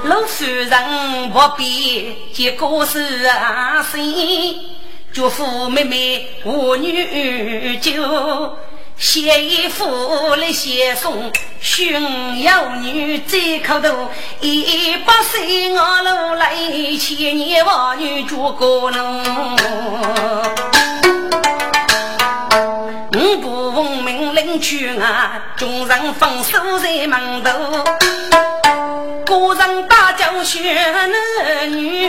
[0.05, 2.99] 老夫人不必接过手
[3.29, 4.59] 啊，心
[5.13, 7.93] 祝福妹妹我女就。
[9.01, 14.11] 写一副来写送，寻妖女在口头，
[14.43, 16.55] 一百岁我路来，
[17.01, 19.23] 千年王女做过奴。
[23.17, 27.51] 五不奉命领去啊，众人放手在门头，
[29.25, 32.07] 个人大叫选男女，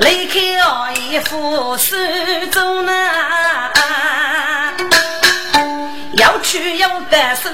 [0.00, 1.96] 离开二姨夫手
[2.50, 2.92] 中呢。
[6.50, 7.48] 需要的时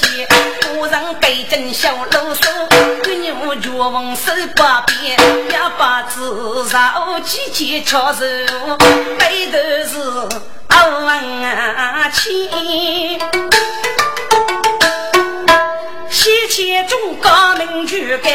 [0.00, 0.26] 间，
[0.62, 5.18] 夫人背针小啰嗦，个牛脚往手把边，
[5.50, 8.24] 也把子绕几节巧手，
[9.18, 10.00] 背头是
[10.66, 12.32] 二万千，
[16.08, 18.32] 西前中高明举干。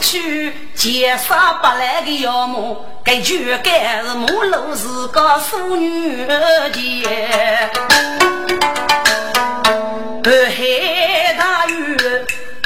[0.00, 0.52] 去
[0.82, 6.26] 劫杀不来的妖魔，该绝该是马路是个妇女
[6.72, 7.70] 节。
[10.24, 11.96] 北海大雨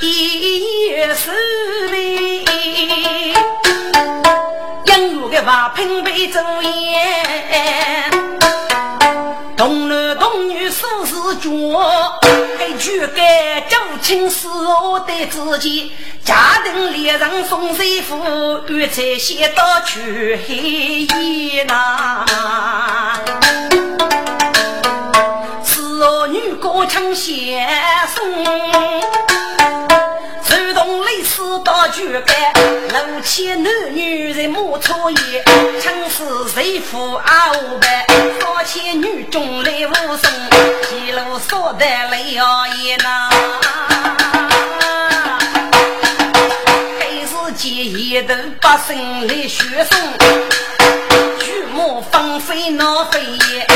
[0.01, 1.31] 一夜四
[1.91, 2.43] 里，
[4.87, 6.99] 一个话拼杯作业，
[9.59, 10.51] 童男童
[11.27, 11.49] 女数十脚，
[12.69, 15.91] 一句该九亲四我对自己，
[16.25, 22.25] 家庭恋人送媳妇，玉才先到去黑夜呐。
[26.37, 27.67] 四我女歌唱先
[28.15, 28.23] 送。
[31.25, 32.53] 四大举干，
[32.93, 35.17] 楼前男女在莫错意，
[35.83, 36.23] 城市
[36.55, 38.07] 谁富阿五百，
[38.41, 40.31] 少钱女中来无声，
[40.93, 43.31] 一路说得泪呀眼呐，
[47.01, 49.99] 开始见一头百姓来学生。
[51.79, 53.67] 我放飞那飞叶，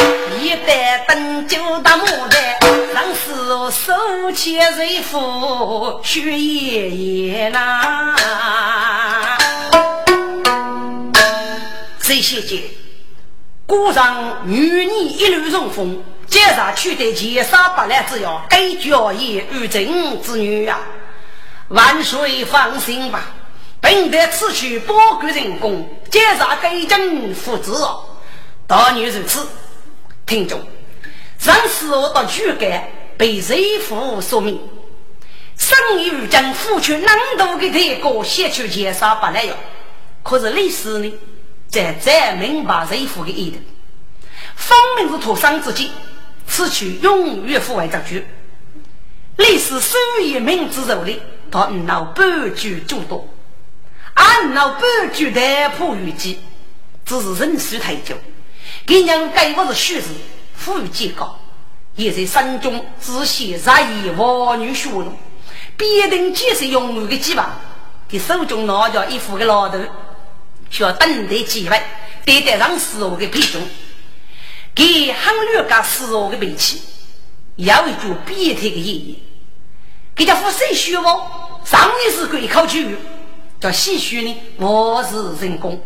[0.40, 2.39] 一代登九大牡丹，
[3.70, 8.16] 手牵瑞夫去爷爷呐。
[12.02, 12.64] 这些节，
[13.66, 20.78] 古上女女一路顺风，接上取得千杀百来之药，该教也与正之女呀。
[21.68, 23.22] 万岁放心吧。
[23.80, 27.86] 本得此去报国人功，接上给朕父子。
[28.66, 29.46] 大女如此，
[30.26, 30.60] 听众，
[31.38, 34.58] 上次我到举改被贼父说明，
[35.54, 39.54] 生于将夫去难度的代价，失去减少不来哟。
[40.22, 41.12] 可是历史呢，
[41.68, 43.58] 在再明白贼父的意图，
[44.56, 45.90] 分明是托生之计，
[46.46, 48.26] 此去永远父为证据。
[49.36, 53.28] 历史数以明之肉里，他闹半句诸多。
[54.14, 56.40] 俺老半句太破玉计，
[57.04, 58.16] 只是人数太久。
[58.86, 60.06] 给娘该我是虚实，
[60.54, 61.38] 富裕极高，
[61.97, 65.12] 也在山中仔细杀意王女学路，
[65.76, 67.59] 必定接受用武的计划。
[68.09, 69.78] 给手中拿着一副的老头，
[70.68, 71.80] 需要等待机会，
[72.24, 73.62] 得得上死我的配中，
[74.74, 76.82] 给汉略家死我的兵器，
[77.57, 79.18] 要一句变态的言语。
[80.14, 81.61] 给家夫谁虚我？
[81.64, 82.97] 上一次可以考取。
[83.61, 85.80] 叫唏嘘呢，我是人工，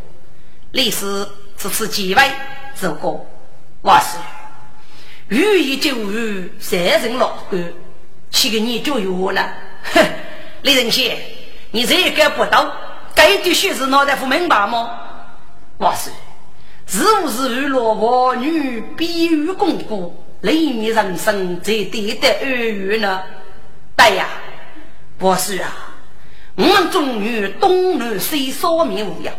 [0.71, 2.31] 历史此次几位
[2.75, 3.27] 走过，
[3.83, 4.17] 我是
[5.29, 7.73] 欲以就欲，三人老官，
[8.31, 9.55] 七个年就有了。
[9.83, 10.05] 哼，
[10.63, 11.19] 李仁杰，
[11.71, 12.71] 你这个不懂，
[13.15, 15.01] 该的学是脑袋不明白吗？
[15.79, 16.11] 我是
[16.87, 23.23] 是不是娱乐王女比喻功夫，雷米人生在对的耳语呢？
[23.97, 24.29] 对呀，
[25.19, 25.91] 我是啊。
[26.57, 29.35] 我们中原东南西少面无恙，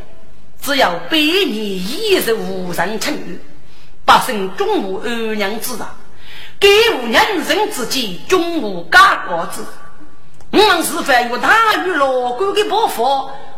[0.62, 3.40] 只要百年一日无人称誉，
[4.06, 5.88] 百姓终无安宁之道，
[6.60, 9.62] 给无人人之际，终无家国之。
[10.52, 13.04] 我们是凡有大于老官的伯父，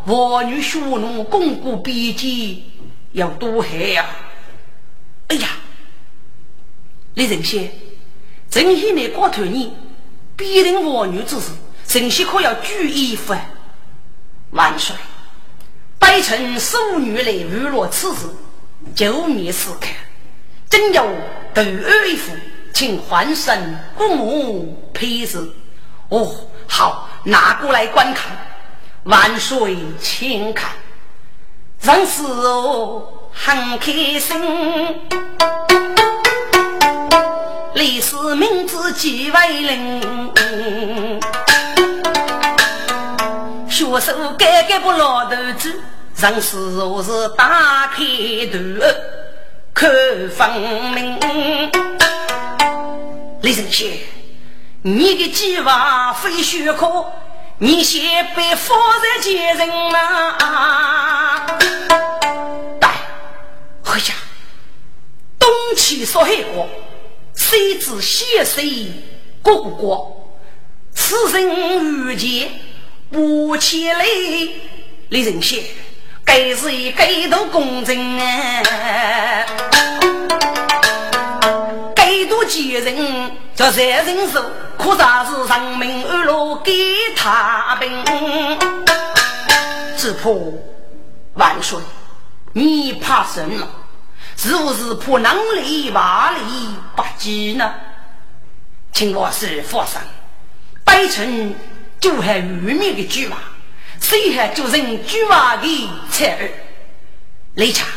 [0.05, 2.63] 王女血怒，巩固边界，
[3.11, 4.05] 要多害呀！
[5.27, 5.49] 哎呀，
[7.15, 7.71] 李仁贤，
[8.49, 9.73] 正现你高头你
[10.37, 11.51] 必定王女之事。
[11.85, 13.41] 神仙可要举衣服啊！
[14.51, 14.95] 万岁！
[15.99, 18.27] 百臣淑女来娱乐此事，
[18.95, 19.87] 就灭时刻，
[20.69, 21.03] 真有
[21.53, 22.33] 独二一副，
[22.73, 25.39] 请唤神姑母批示。
[26.09, 26.29] 哦，
[26.67, 28.37] 好，拿过来观看。
[29.03, 30.71] 万岁，请看，
[31.81, 35.01] 让师傅很开心。
[37.73, 40.01] 历史名字几为人。
[43.69, 45.79] 学手改改不老头子，
[46.15, 48.03] 上师我是打开
[48.51, 48.57] 头
[49.79, 49.87] 看
[50.31, 50.59] 分
[50.95, 51.19] 明。
[53.43, 53.91] 李仁贤，
[54.81, 57.05] 你的计划非虚可，
[57.59, 61.45] 你先被放在奸人啊！
[62.79, 62.95] 大
[63.83, 64.15] 回家，
[65.37, 66.67] 东起说黑国，
[67.35, 68.91] 谁知先谁
[69.43, 70.39] 过过，
[70.91, 72.49] 此人遇见。
[73.11, 74.03] 不起来，
[75.09, 75.63] 李仁贤，
[76.27, 79.45] 该是一该度公正啊！
[81.95, 84.43] 该度奸人叫三人手，
[84.77, 86.73] 可咋是人民二路给
[87.15, 87.89] 他兵？
[89.95, 90.29] 只怕
[91.35, 91.79] 万岁，
[92.51, 93.65] 你怕什么？
[94.35, 97.73] 是不是怕能力瓦力不济呢？
[98.91, 100.01] 请我是佛山
[100.83, 101.55] 百臣。
[101.99, 103.37] 就还玉面的巨娃，
[103.99, 106.49] 谁还做成巨娃的财儿？
[107.55, 107.87] 雷强，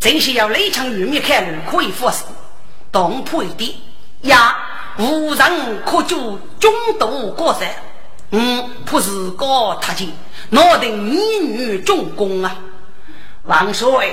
[0.00, 2.24] 真是要雷强玉米开路可以发誓，
[2.90, 3.72] 当铺一点
[4.22, 4.56] 呀，
[4.98, 7.68] 无人可救中毒过山。
[8.30, 10.12] 嗯，不是高他进，
[10.50, 12.56] 脑袋美女中功啊！
[13.44, 14.10] 王帅，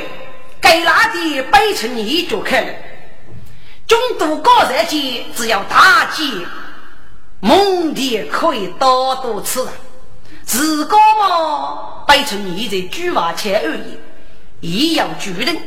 [0.60, 2.74] 该拉的北城一就开了。
[3.88, 6.24] 中毒高山间，只要大捷，
[7.40, 9.74] 蒙地可以多多吃上。
[10.52, 13.98] 自高嘛，北城一在举瓦前而已，
[14.60, 15.58] 亦要巨人，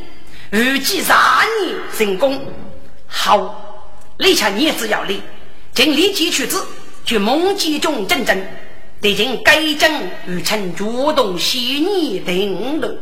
[0.51, 1.16] 预计三
[1.64, 2.39] 年成功。
[3.07, 5.22] 好，李强你只要立，
[5.72, 6.62] 尽力继去子，
[7.07, 8.39] 去蒙集中战争，
[9.01, 9.91] 得进改正
[10.26, 12.99] 与臣主动西逆定路，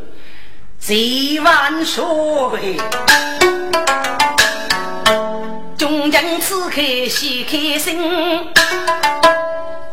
[0.79, 2.77] 十万岁。
[5.77, 7.99] 众将此刻喜开心，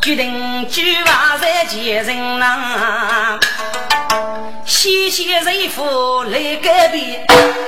[0.01, 3.37] 决定举瓦在前人呐。
[4.65, 7.27] 西西瑞夫来改变，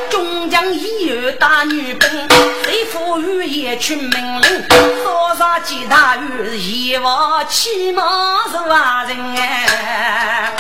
[0.10, 2.28] 众将已有大女兵，
[2.64, 4.68] 瑞夫御也去命令，
[5.04, 8.04] 多少几大鱼一往起码
[8.50, 10.54] 是万人哎。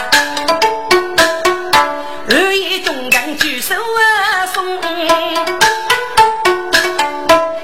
[2.29, 4.77] 御也众将举手啊送，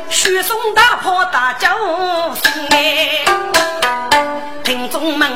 [0.09, 1.69] 许送大炮大叫
[2.35, 3.25] 声哎，
[5.07, 5.31] 听众们。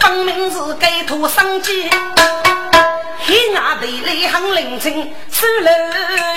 [0.00, 1.88] 分明是给土生计，
[3.18, 4.92] 黑牙的泪很凌晨，
[5.30, 5.70] 手楼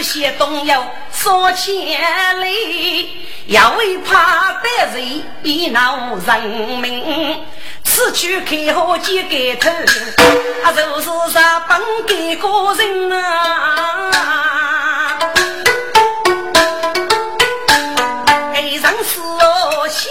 [0.01, 3.09] 些东游少千里，
[3.47, 5.21] 要为怕得罪
[5.71, 6.41] 恼人
[6.79, 7.43] 民，
[7.83, 9.69] 此去开好几个头，
[10.63, 14.11] 啊，就是啥本给个人啊，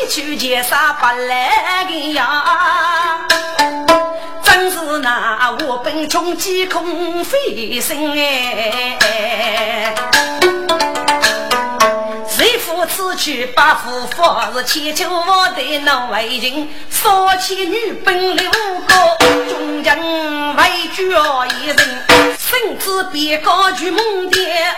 [0.06, 2.44] 去见啥不来的呀？
[5.02, 9.94] 那我本从几空飞升哎，
[12.26, 14.24] 谁负此去八夫妇
[14.58, 18.94] 是千秋万代难为情，少妻女本六个，
[19.50, 19.96] 终将
[20.56, 20.62] 为
[20.94, 21.76] 举一人，
[22.48, 24.72] 甚至别高举梦蝶，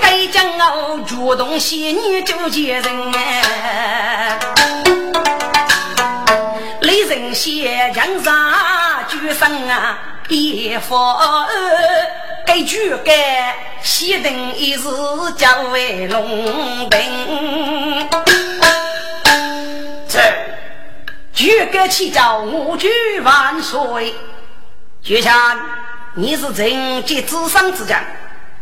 [0.00, 4.38] 该将我主动写你就接人哎，
[6.82, 8.32] 雷人写江山。
[9.08, 9.98] 举生啊，
[10.28, 11.48] 别发
[12.46, 14.80] 该举该西登一日
[15.36, 18.08] 叫为龙兵。
[20.08, 20.20] 这
[21.34, 22.88] 举该起早，我举
[23.24, 24.14] 万岁。
[25.02, 25.60] 举强，
[26.14, 27.98] 你是正极智商之将，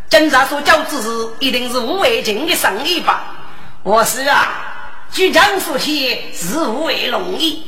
[0.09, 1.09] 警察所教之事，
[1.40, 3.34] 一定是无为情的生意吧？
[3.82, 7.61] 我是啊，举强所起，是无为容易。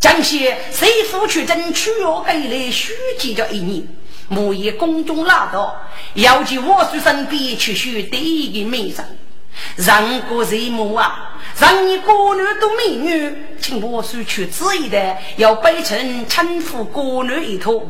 [0.00, 3.86] 江西谁夫去争取我给来书记着一年，
[4.28, 5.82] 莫以宫中拉倒，
[6.14, 9.18] 要去我书身边去学第一个美人，
[9.76, 17.86] 让国人母啊，让你国女都美女，请我叔去旨意的，要背成搀扶国女一托，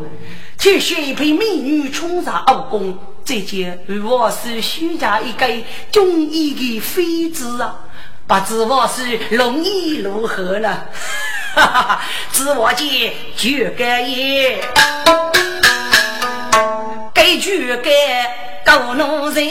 [0.59, 5.47] 去学一批美女冲上奥宫，再见与我是许下一个
[5.91, 7.81] 中意的妃子啊，
[8.27, 10.87] 不知我是容易如何了。
[11.55, 12.01] 哈哈哈！
[12.33, 14.63] 自我见举个也，
[17.15, 17.91] 该举个
[18.63, 19.49] 高农人，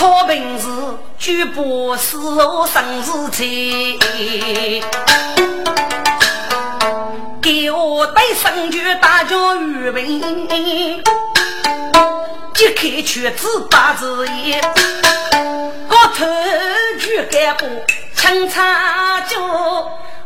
[0.00, 0.68] 他平时
[1.18, 3.98] 举不死我生死钱，
[7.42, 10.06] 给我带生举大家预备，
[12.54, 14.62] 即刻去自把自言，
[15.88, 16.24] 我头
[17.00, 17.66] 举个不
[18.14, 19.36] 清茶酒。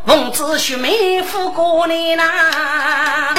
[0.05, 3.35] 奉旨须妹夫过来呐，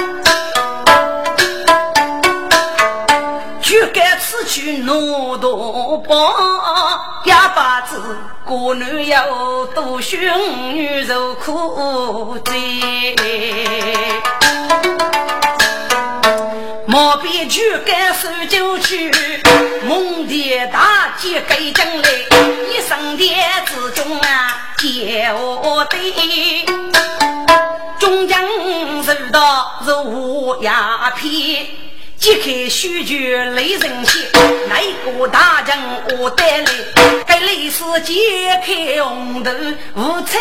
[4.46, 6.18] 去奴多帮，
[7.26, 8.02] 哑巴子
[8.46, 10.20] 过女要多寻
[10.76, 13.16] 女受苦罪，
[16.86, 19.12] 莫比就该收酒去，
[19.86, 22.10] 蒙的大姐给进来，
[22.70, 23.34] 一生的
[23.66, 24.70] 之中啊。
[24.78, 26.66] 接我的，
[27.98, 28.44] 中将
[29.04, 31.66] 受到如鸦片，
[32.24, 34.18] 揭开须臾雷人血，
[34.70, 35.78] 哪个大将
[36.18, 36.66] 我带来？
[37.28, 38.14] 该历史揭
[38.66, 39.52] 开红头
[39.96, 40.40] 无彩，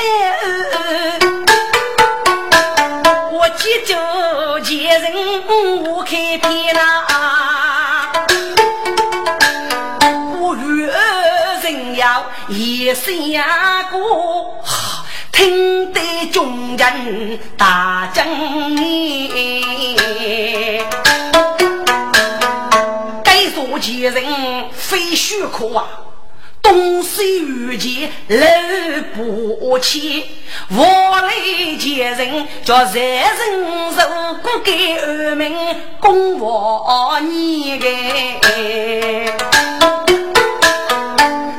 [3.33, 3.97] 我急救
[4.61, 5.13] 前人
[5.83, 7.03] 我开篇呐，
[10.39, 10.87] 我与
[11.65, 13.13] 人要一生
[13.91, 14.63] 过，
[15.33, 16.01] 听得
[16.33, 18.25] 众人大争
[23.63, 23.71] 议。
[23.71, 25.87] 该说几人非虚可啊？
[26.63, 28.37] 东西遇见路
[29.15, 30.25] 不齐，
[30.71, 31.33] 我来
[31.77, 32.93] 接人叫财
[33.35, 35.57] 神如果给二名
[36.01, 37.87] 供我你个，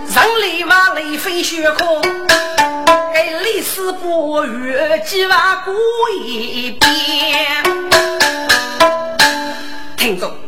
[0.09, 2.01] 上里瓦里飞雪空，
[3.13, 4.73] 给历史不语
[5.05, 5.73] 几万过
[6.25, 7.63] 一遍，
[9.97, 10.42] 听众。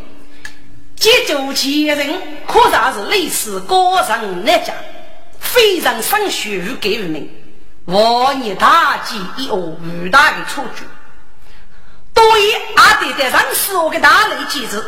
[1.06, 4.76] 解救前人，可算是历史高尚难讲，
[5.40, 7.30] 非常生血与给予民。
[7.86, 10.84] 万年大计以后巨大的错觉，
[12.12, 14.84] 多也阿得得上死我的大雷机制。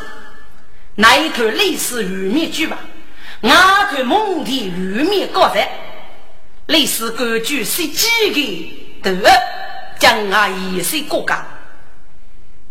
[0.95, 2.80] 那一段历史玉面剧吧，
[3.41, 5.70] 那段蒙的玉面高山，
[6.65, 8.07] 历史歌剧是几
[9.03, 9.30] 个德，
[9.99, 11.45] 将啊一些国家，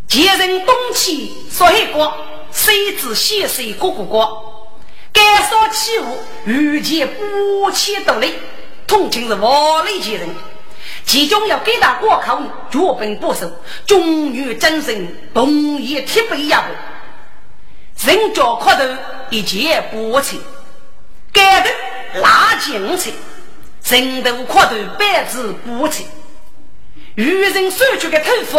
[0.08, 2.12] 前人东起所以过。
[2.56, 4.68] 谁知先生过过过，
[5.12, 8.32] 该说起物遇见不切独立，
[8.86, 10.28] 同情是万里前人，
[11.04, 12.40] 其中要给他过考，
[12.70, 13.52] 脚本不守，
[13.86, 16.74] 终于真神，同意铁背压迫，
[18.06, 18.82] 人脚阔头
[19.28, 20.38] 一件不成，
[21.32, 21.68] 该头
[22.20, 23.12] 拉进去，
[23.84, 26.04] 人头阔头百子不成，
[27.16, 28.58] 与人收取的头发，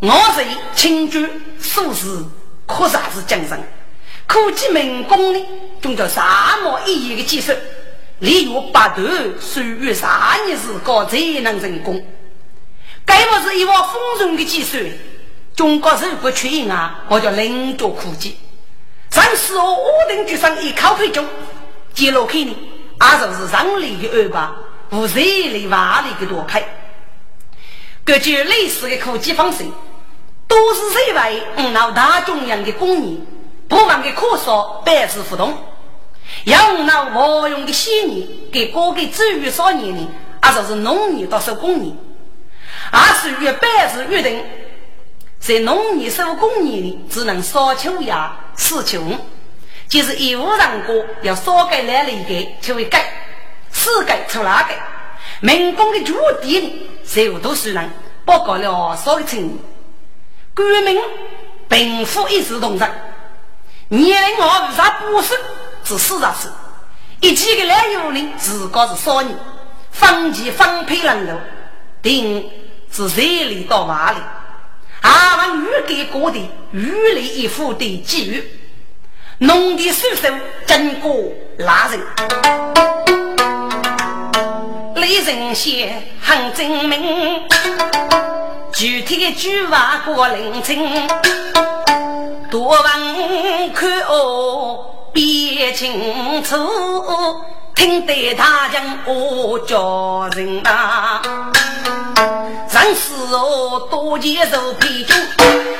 [0.00, 2.06] 我是清军素士。
[2.66, 3.58] 可啥是精神？
[4.26, 5.46] 科技民工呢？
[5.82, 7.52] 中叫沙漠一役的技术，
[8.20, 9.02] 利用八头
[9.38, 12.02] 属于啥年时搞才能成功？
[13.04, 14.78] 该不是一往丰润的技术？
[15.54, 17.04] 中国是不缺银啊！
[17.08, 18.38] 我叫领导科技。
[19.10, 21.24] 上次我我等局上一考配中，
[21.92, 22.56] 接落去呢，
[22.98, 24.56] 俺就是上里的二八，
[24.90, 26.66] 无热里瓦里的多开。
[28.04, 29.64] 根据类似的科技方式。
[30.54, 33.18] 都是认为，嗯，老大中央的工业，
[33.66, 35.52] 部分的科说百事互动，
[36.44, 41.92] 用那活用的鲜年给各个资源少年呢，啊，就是农业到手工业，
[42.92, 44.44] 二是与百事约定，
[45.40, 49.02] 在农业手工业里只能少秋芽，少秋
[49.88, 53.12] 就是义务上过要少改来了一个就会改，
[53.72, 54.74] 四改出哪个？
[55.40, 57.90] 民工的主地税务都是人
[58.24, 59.58] 报告了少个成
[60.54, 60.96] 官民
[61.68, 62.88] 贫富一视同仁，
[63.88, 65.34] 年龄我为啥不是
[65.82, 66.50] 只四十岁？
[67.20, 69.36] 一几个男有人自个是少年，
[69.90, 71.40] 分级分配人头，
[72.00, 72.48] 定
[72.92, 74.18] 是这里到哪里？
[75.00, 78.48] 阿王欲给各地予立一副的机遇，
[79.38, 80.28] 农地收收
[80.66, 81.16] 经过
[81.58, 82.00] 拉人，
[84.94, 87.42] 李仁贤很精明。
[88.76, 91.08] 具体句话过聆听，
[92.50, 96.56] 多闻看哦，别清楚，
[97.76, 101.22] 听得大将我叫人啊。
[102.68, 105.14] 上世哦，多接受陪酒，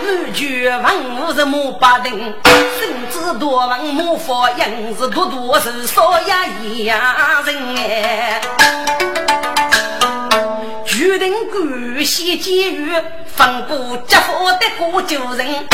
[0.05, 2.33] 满句文武是莫八定，
[2.79, 6.97] 甚至多闻莫发音是多多是少呀一样
[7.45, 8.41] 人哎。
[11.05, 12.91] 决定关系监狱，
[13.27, 15.69] 分布结福的过旧人，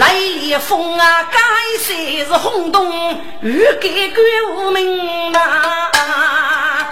[0.00, 1.38] 来烈风啊，该
[1.78, 2.92] 谁是轰动，
[3.40, 4.20] 欲改改
[4.52, 6.90] 无名啊！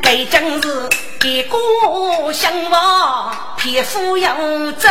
[0.00, 0.88] 该正是
[1.18, 4.28] 给故乡话，匹夫有
[4.78, 4.88] 责。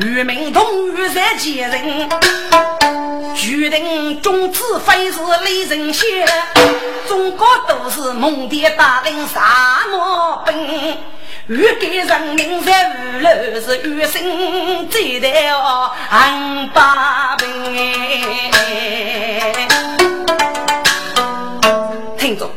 [0.00, 2.08] 与民同与在前人，
[3.34, 6.06] 决定种子非是李仁贤。
[7.08, 10.96] 中国都是蒙恬大领沙漠兵，
[11.48, 17.48] 欲给人民在无路是与生最的哦，安八兵。
[22.16, 22.48] 听着，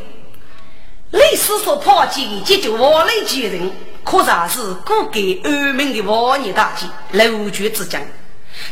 [1.10, 3.72] 历史所抛弃解救我来几人。
[4.04, 8.02] 可算是古给安民的万年大计，楼绝之将，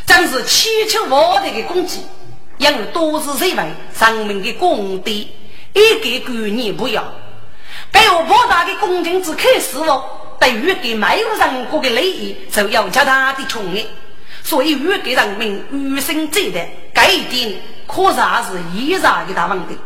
[0.06, 2.04] 正是祈求万代的功绩。
[2.58, 7.02] 因为都是认为人民的功德，一个观念不要。
[7.90, 10.04] 该我博大的工程之开始哦，
[10.38, 13.82] 对于给没有人过的利益，就要加大的宠爱。
[14.44, 16.60] 所以，越给人民余生最的，
[16.94, 19.78] 这一点可算是依然的大问题。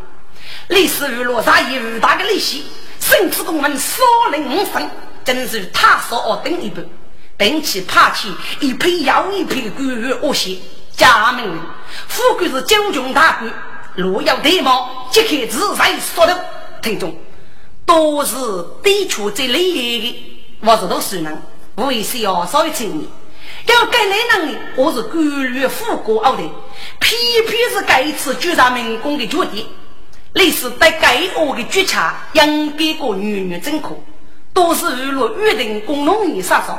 [0.66, 2.66] 历史与落下一大的利息，
[2.98, 4.90] 甚至我们少林五分。
[5.24, 6.82] 真是他说哦，等一步，
[7.36, 10.62] 并且怕起一批又一批的官员恶习，
[10.96, 11.58] 假名
[12.08, 13.52] 富贵是九穷大官，
[13.94, 16.44] 若要对貌，即刻自在说的
[16.82, 17.16] 听众，
[17.86, 18.34] 都是
[18.82, 21.42] 抵触这利益的，我是都是人，
[21.76, 23.08] 为需要稍微注意，
[23.66, 26.42] 要该来能力，我是官略富过后的，
[27.00, 29.66] 偏偏是该次举上民工的决定。
[30.34, 31.96] 类似在该恶的决策，
[32.32, 33.96] 应该过女女政可，
[34.54, 36.78] 都是娱乐约定共农业杀手。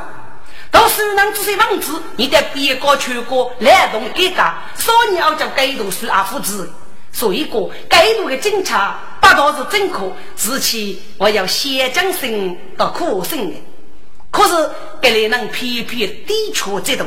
[0.72, 4.42] 到时能这些房子，你得别个全国来动改革，
[4.82, 6.68] 少年要叫该度是阿父子。
[7.12, 13.56] 所以个该度的警察，不道是政可，是其我要先将心到苦心的。
[14.30, 14.70] 可是
[15.00, 17.06] 给你能偏偏抵触这种，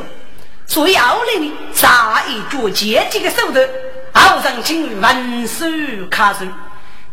[0.66, 3.68] 所以后来呢，杀一脚阶级的手段。
[4.12, 5.64] 好上请文书
[6.10, 6.44] 卡书，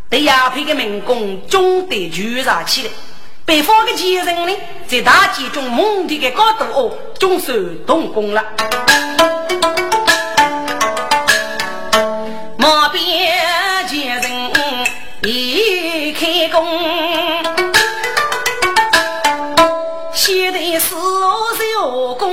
[0.10, 2.89] 对鸦片的民工总得聚杀起来。
[3.48, 4.54] 北方的前人呢，
[4.88, 8.43] 在大街中猛地的高度哦，总算动工了。
[12.58, 13.02] 马边
[13.88, 14.52] 前人
[15.24, 16.68] 一开工，
[20.14, 20.93] 先得死
[21.58, 22.28] 手工。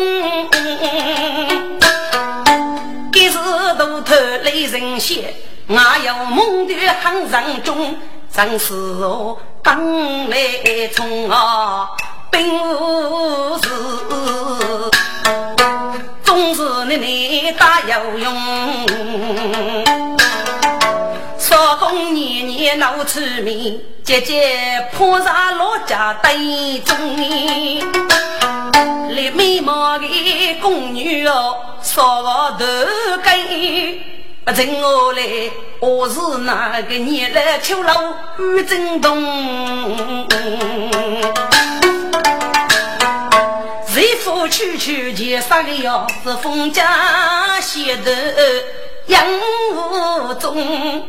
[4.66, 5.32] 人血，
[5.68, 7.96] 我有梦的很人中，
[8.34, 10.36] 真是我刚来
[10.92, 11.88] 从啊，
[12.32, 13.68] 并不是，
[16.24, 18.34] 总是你你大有用，
[21.38, 27.84] 少公年年闹出名，姐姐破上老家对中你，
[29.10, 32.66] 立美貌的宫女哦，少个头
[33.22, 34.13] 根。
[34.44, 35.22] 不趁我来，
[35.80, 40.28] 我是那个你来秋老雨正东。
[43.86, 48.12] 谁夫去去结三个要是封家写的
[49.06, 49.24] 杨
[49.72, 51.08] 无中，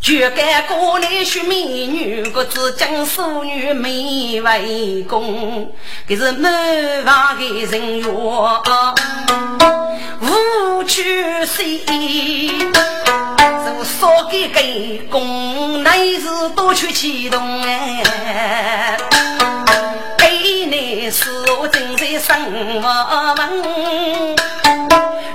[0.00, 1.54] 绝该过来学美
[1.86, 5.70] 女，个只讲淑女没为公，
[6.08, 8.08] 这是满房的人员。
[10.20, 11.80] 无趣谁？
[13.66, 18.96] 就少给给公，乃是多去启动哎。
[20.16, 24.36] 给你是我正在生活门，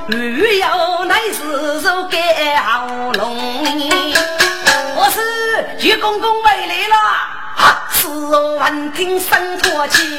[0.09, 2.17] 鱼要乃是手给
[2.55, 3.63] 喉咙。
[5.83, 6.95] 徐公公回来了，
[7.57, 7.83] 啊！
[7.91, 10.17] 是我闻听声唾气，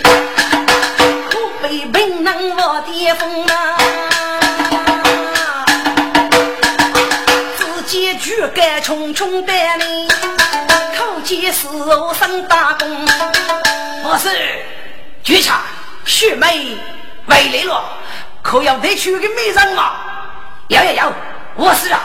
[1.30, 3.78] 可被病人我跌风啊。
[8.20, 10.08] 举杆匆匆带领，
[10.98, 13.06] 口见是我生大工。
[14.04, 14.28] 我是
[15.22, 15.62] 局长，
[16.04, 16.76] 徐梅
[17.26, 17.82] 回来了，
[18.42, 19.92] 可要得去个美人吗？
[20.68, 21.12] 有有有！
[21.56, 22.00] 我是啊，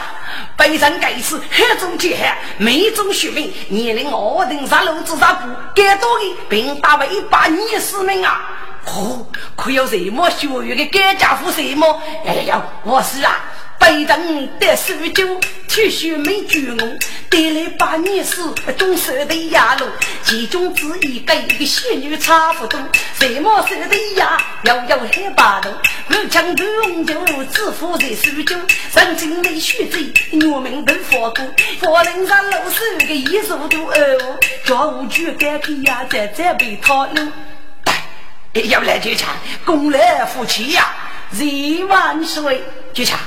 [0.60, 8.42] 北上盖世黑中结黑，美中雪梅，年龄二等三路子三步，该多的并打为一百二十名啊！
[8.86, 12.02] 哦，可有什么学院的改家父什么？
[12.26, 12.62] 哎呀！
[12.84, 13.40] 我是啊。
[13.80, 15.40] 北人得数九，
[15.70, 16.98] 铁血没绝我，
[17.30, 18.44] 得来百年时，
[18.78, 19.86] 中手的压路，
[20.26, 22.78] 其中之一跟一个仙女差不多。
[23.18, 25.70] 什么手的压，要要黑八度，
[26.12, 27.16] 我强夺红酒，
[27.52, 28.56] 自负在苏州，
[28.92, 30.12] 曾经没血罪，
[30.52, 31.46] 我们都佛过，
[31.80, 37.32] 佛林上老手个一手都哦，叫我去改皮呀，在这被套路。
[38.66, 39.30] 要来就抢，
[39.64, 40.94] 功来夫妻呀，
[41.32, 43.20] 人万岁，就抢。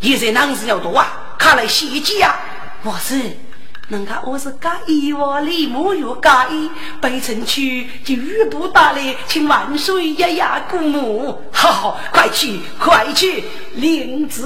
[0.00, 2.40] 现在男子要多啊，看来袭击啊！
[2.82, 3.20] 我是，
[3.88, 6.70] 人家我是干一万里木有干一，
[7.00, 14.44] 北城区就玉不打来，请万岁爷爷鼓舞，好好快去快去领旨，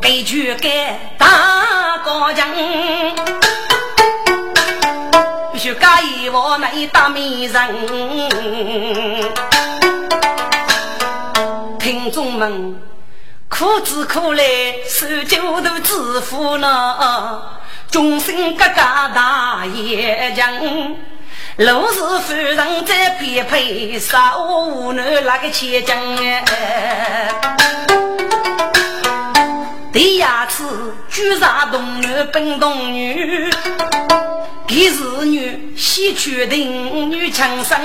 [0.00, 2.46] 给去给大高将，
[5.52, 7.74] 必须干一万里大美人。
[11.80, 12.76] 听众们，
[13.56, 14.44] 苦只苦来
[14.88, 17.40] 受酒徒致富呢，
[17.88, 20.52] 众生各家大业强，
[21.56, 25.96] 若是夫人再匹配，少无奈那个千将。
[29.94, 33.48] 第二次举杀童男奔童女，
[34.66, 37.78] 第四女喜娶定女强生。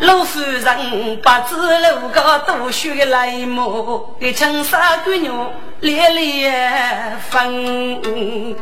[0.00, 8.54] 老夫人不知楼高多血泪目，给青纱姑娘连连分。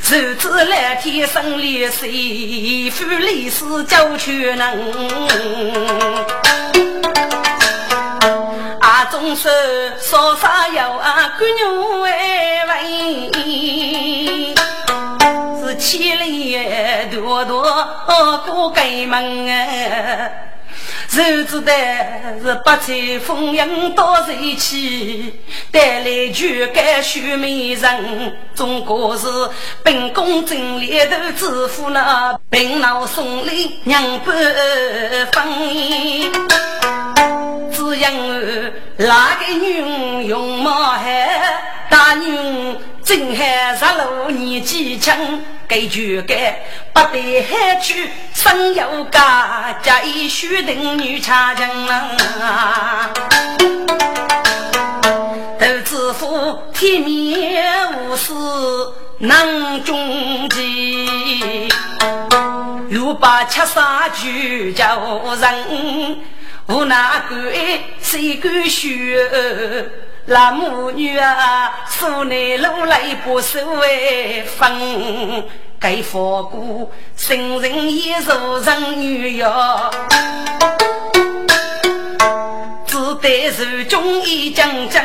[0.00, 4.74] 手指蓝天生烈水，夫历史教全能。
[9.04, 9.52] 阿中说
[10.00, 12.10] 说啥要啊姑娘为
[12.68, 14.54] 为。
[15.76, 16.56] 千里
[17.10, 17.64] 多多
[18.46, 20.30] 过开门啊。
[21.08, 21.72] 谁知道
[22.42, 22.94] 是八彩
[23.24, 25.34] 风云到谁起，
[25.70, 28.34] 带来全改许美人。
[28.54, 29.26] 中国是
[29.82, 34.56] 本宫正里头知府那病老送礼娘不分。
[37.94, 41.00] 只因那个女容貌好，
[41.88, 45.14] 大女真还十六年纪轻。
[45.66, 46.60] 该绝该
[46.92, 53.10] 不得海去，生有家家一须等女差劲啊！
[55.58, 61.66] 都知府体面无私能中计，
[62.90, 65.00] 又把七杀举叫
[65.40, 66.18] 人，
[66.66, 67.52] 无哪个
[68.00, 69.28] 谁敢学？
[70.26, 75.44] 那母女啊，素内路来不收为分，
[75.78, 79.90] 该佛姑生人也如人女哟，
[82.86, 85.04] 只得手中一将将，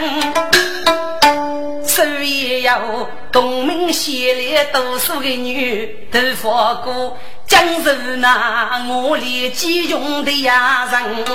[1.85, 2.81] 手也要
[3.29, 7.17] 东门西烈读书的女，都佛姑
[7.49, 11.25] 将是那我里几穷的呀人。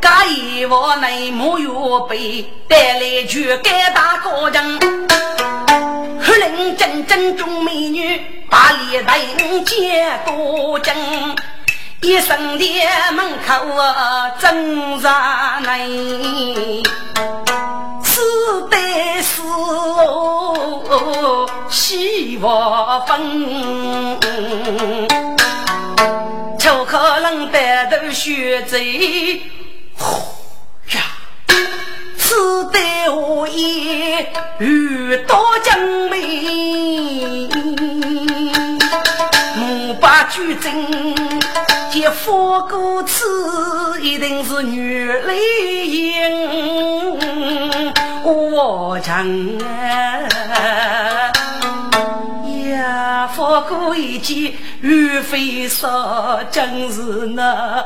[0.00, 1.68] 家一窝内母月
[2.08, 4.78] 备，带来全干大高将，
[6.22, 9.18] 黑人真正中美女，把脸带
[9.64, 10.94] 见多将，
[12.00, 12.64] 一生的
[13.12, 15.10] 门口啊真热
[15.66, 16.82] 内，
[17.16, 17.77] 此
[18.70, 18.76] 得
[19.22, 19.42] 是
[21.68, 24.18] 希望分，
[26.58, 29.42] 就可能带头学贼。
[30.92, 31.00] 呀，
[32.16, 35.78] 此代我也遇到江
[36.10, 37.48] 妹，
[39.56, 41.16] 莫把酒斟，
[41.90, 46.97] 见佛歌词一定是女来吟，
[48.28, 49.26] 我唱
[49.58, 50.28] 啊。
[53.34, 57.84] 佛过一见雨飞沙，真是那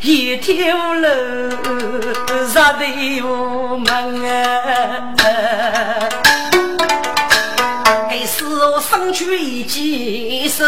[0.00, 0.54] 一条
[0.94, 1.08] 路
[2.48, 2.86] 杀的
[3.22, 5.14] 无门啊！
[8.64, 10.64] 我生去一件手，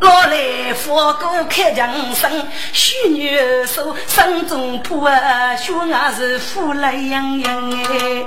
[0.00, 2.28] 老来佛过开江声，
[2.72, 8.26] 许女手身中破啊，血牙是富来洋洋哎。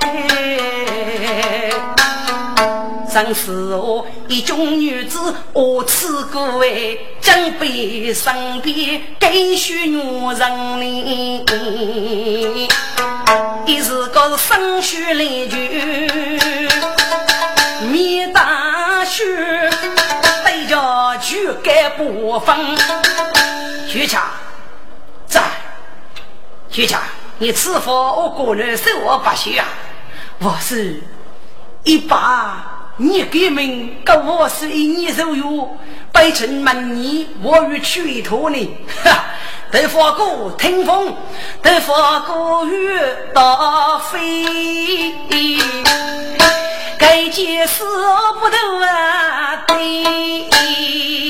[3.12, 9.98] 生死我一众女子，我此过哎，将被身边给许女
[10.36, 11.44] 人哩。
[13.66, 16.97] 一是个生血来绝，
[20.46, 22.56] 对着去该不分。
[23.88, 24.22] 徐强，
[25.26, 25.42] 在，
[26.70, 27.02] 徐强，
[27.38, 29.66] 你此番我个人受我不休啊！
[30.40, 31.02] 我是
[31.84, 32.74] 一把。
[33.00, 35.78] 你革命跟我是一年受用，
[36.12, 38.78] 百城门年我与去托呢。
[39.04, 39.24] 哈，
[39.70, 41.16] 得发哥听风，
[41.62, 43.00] 得发哥雨
[43.36, 45.14] 大飞，
[46.98, 47.84] 该件事
[48.40, 49.64] 不得啊！
[49.68, 51.27] 对。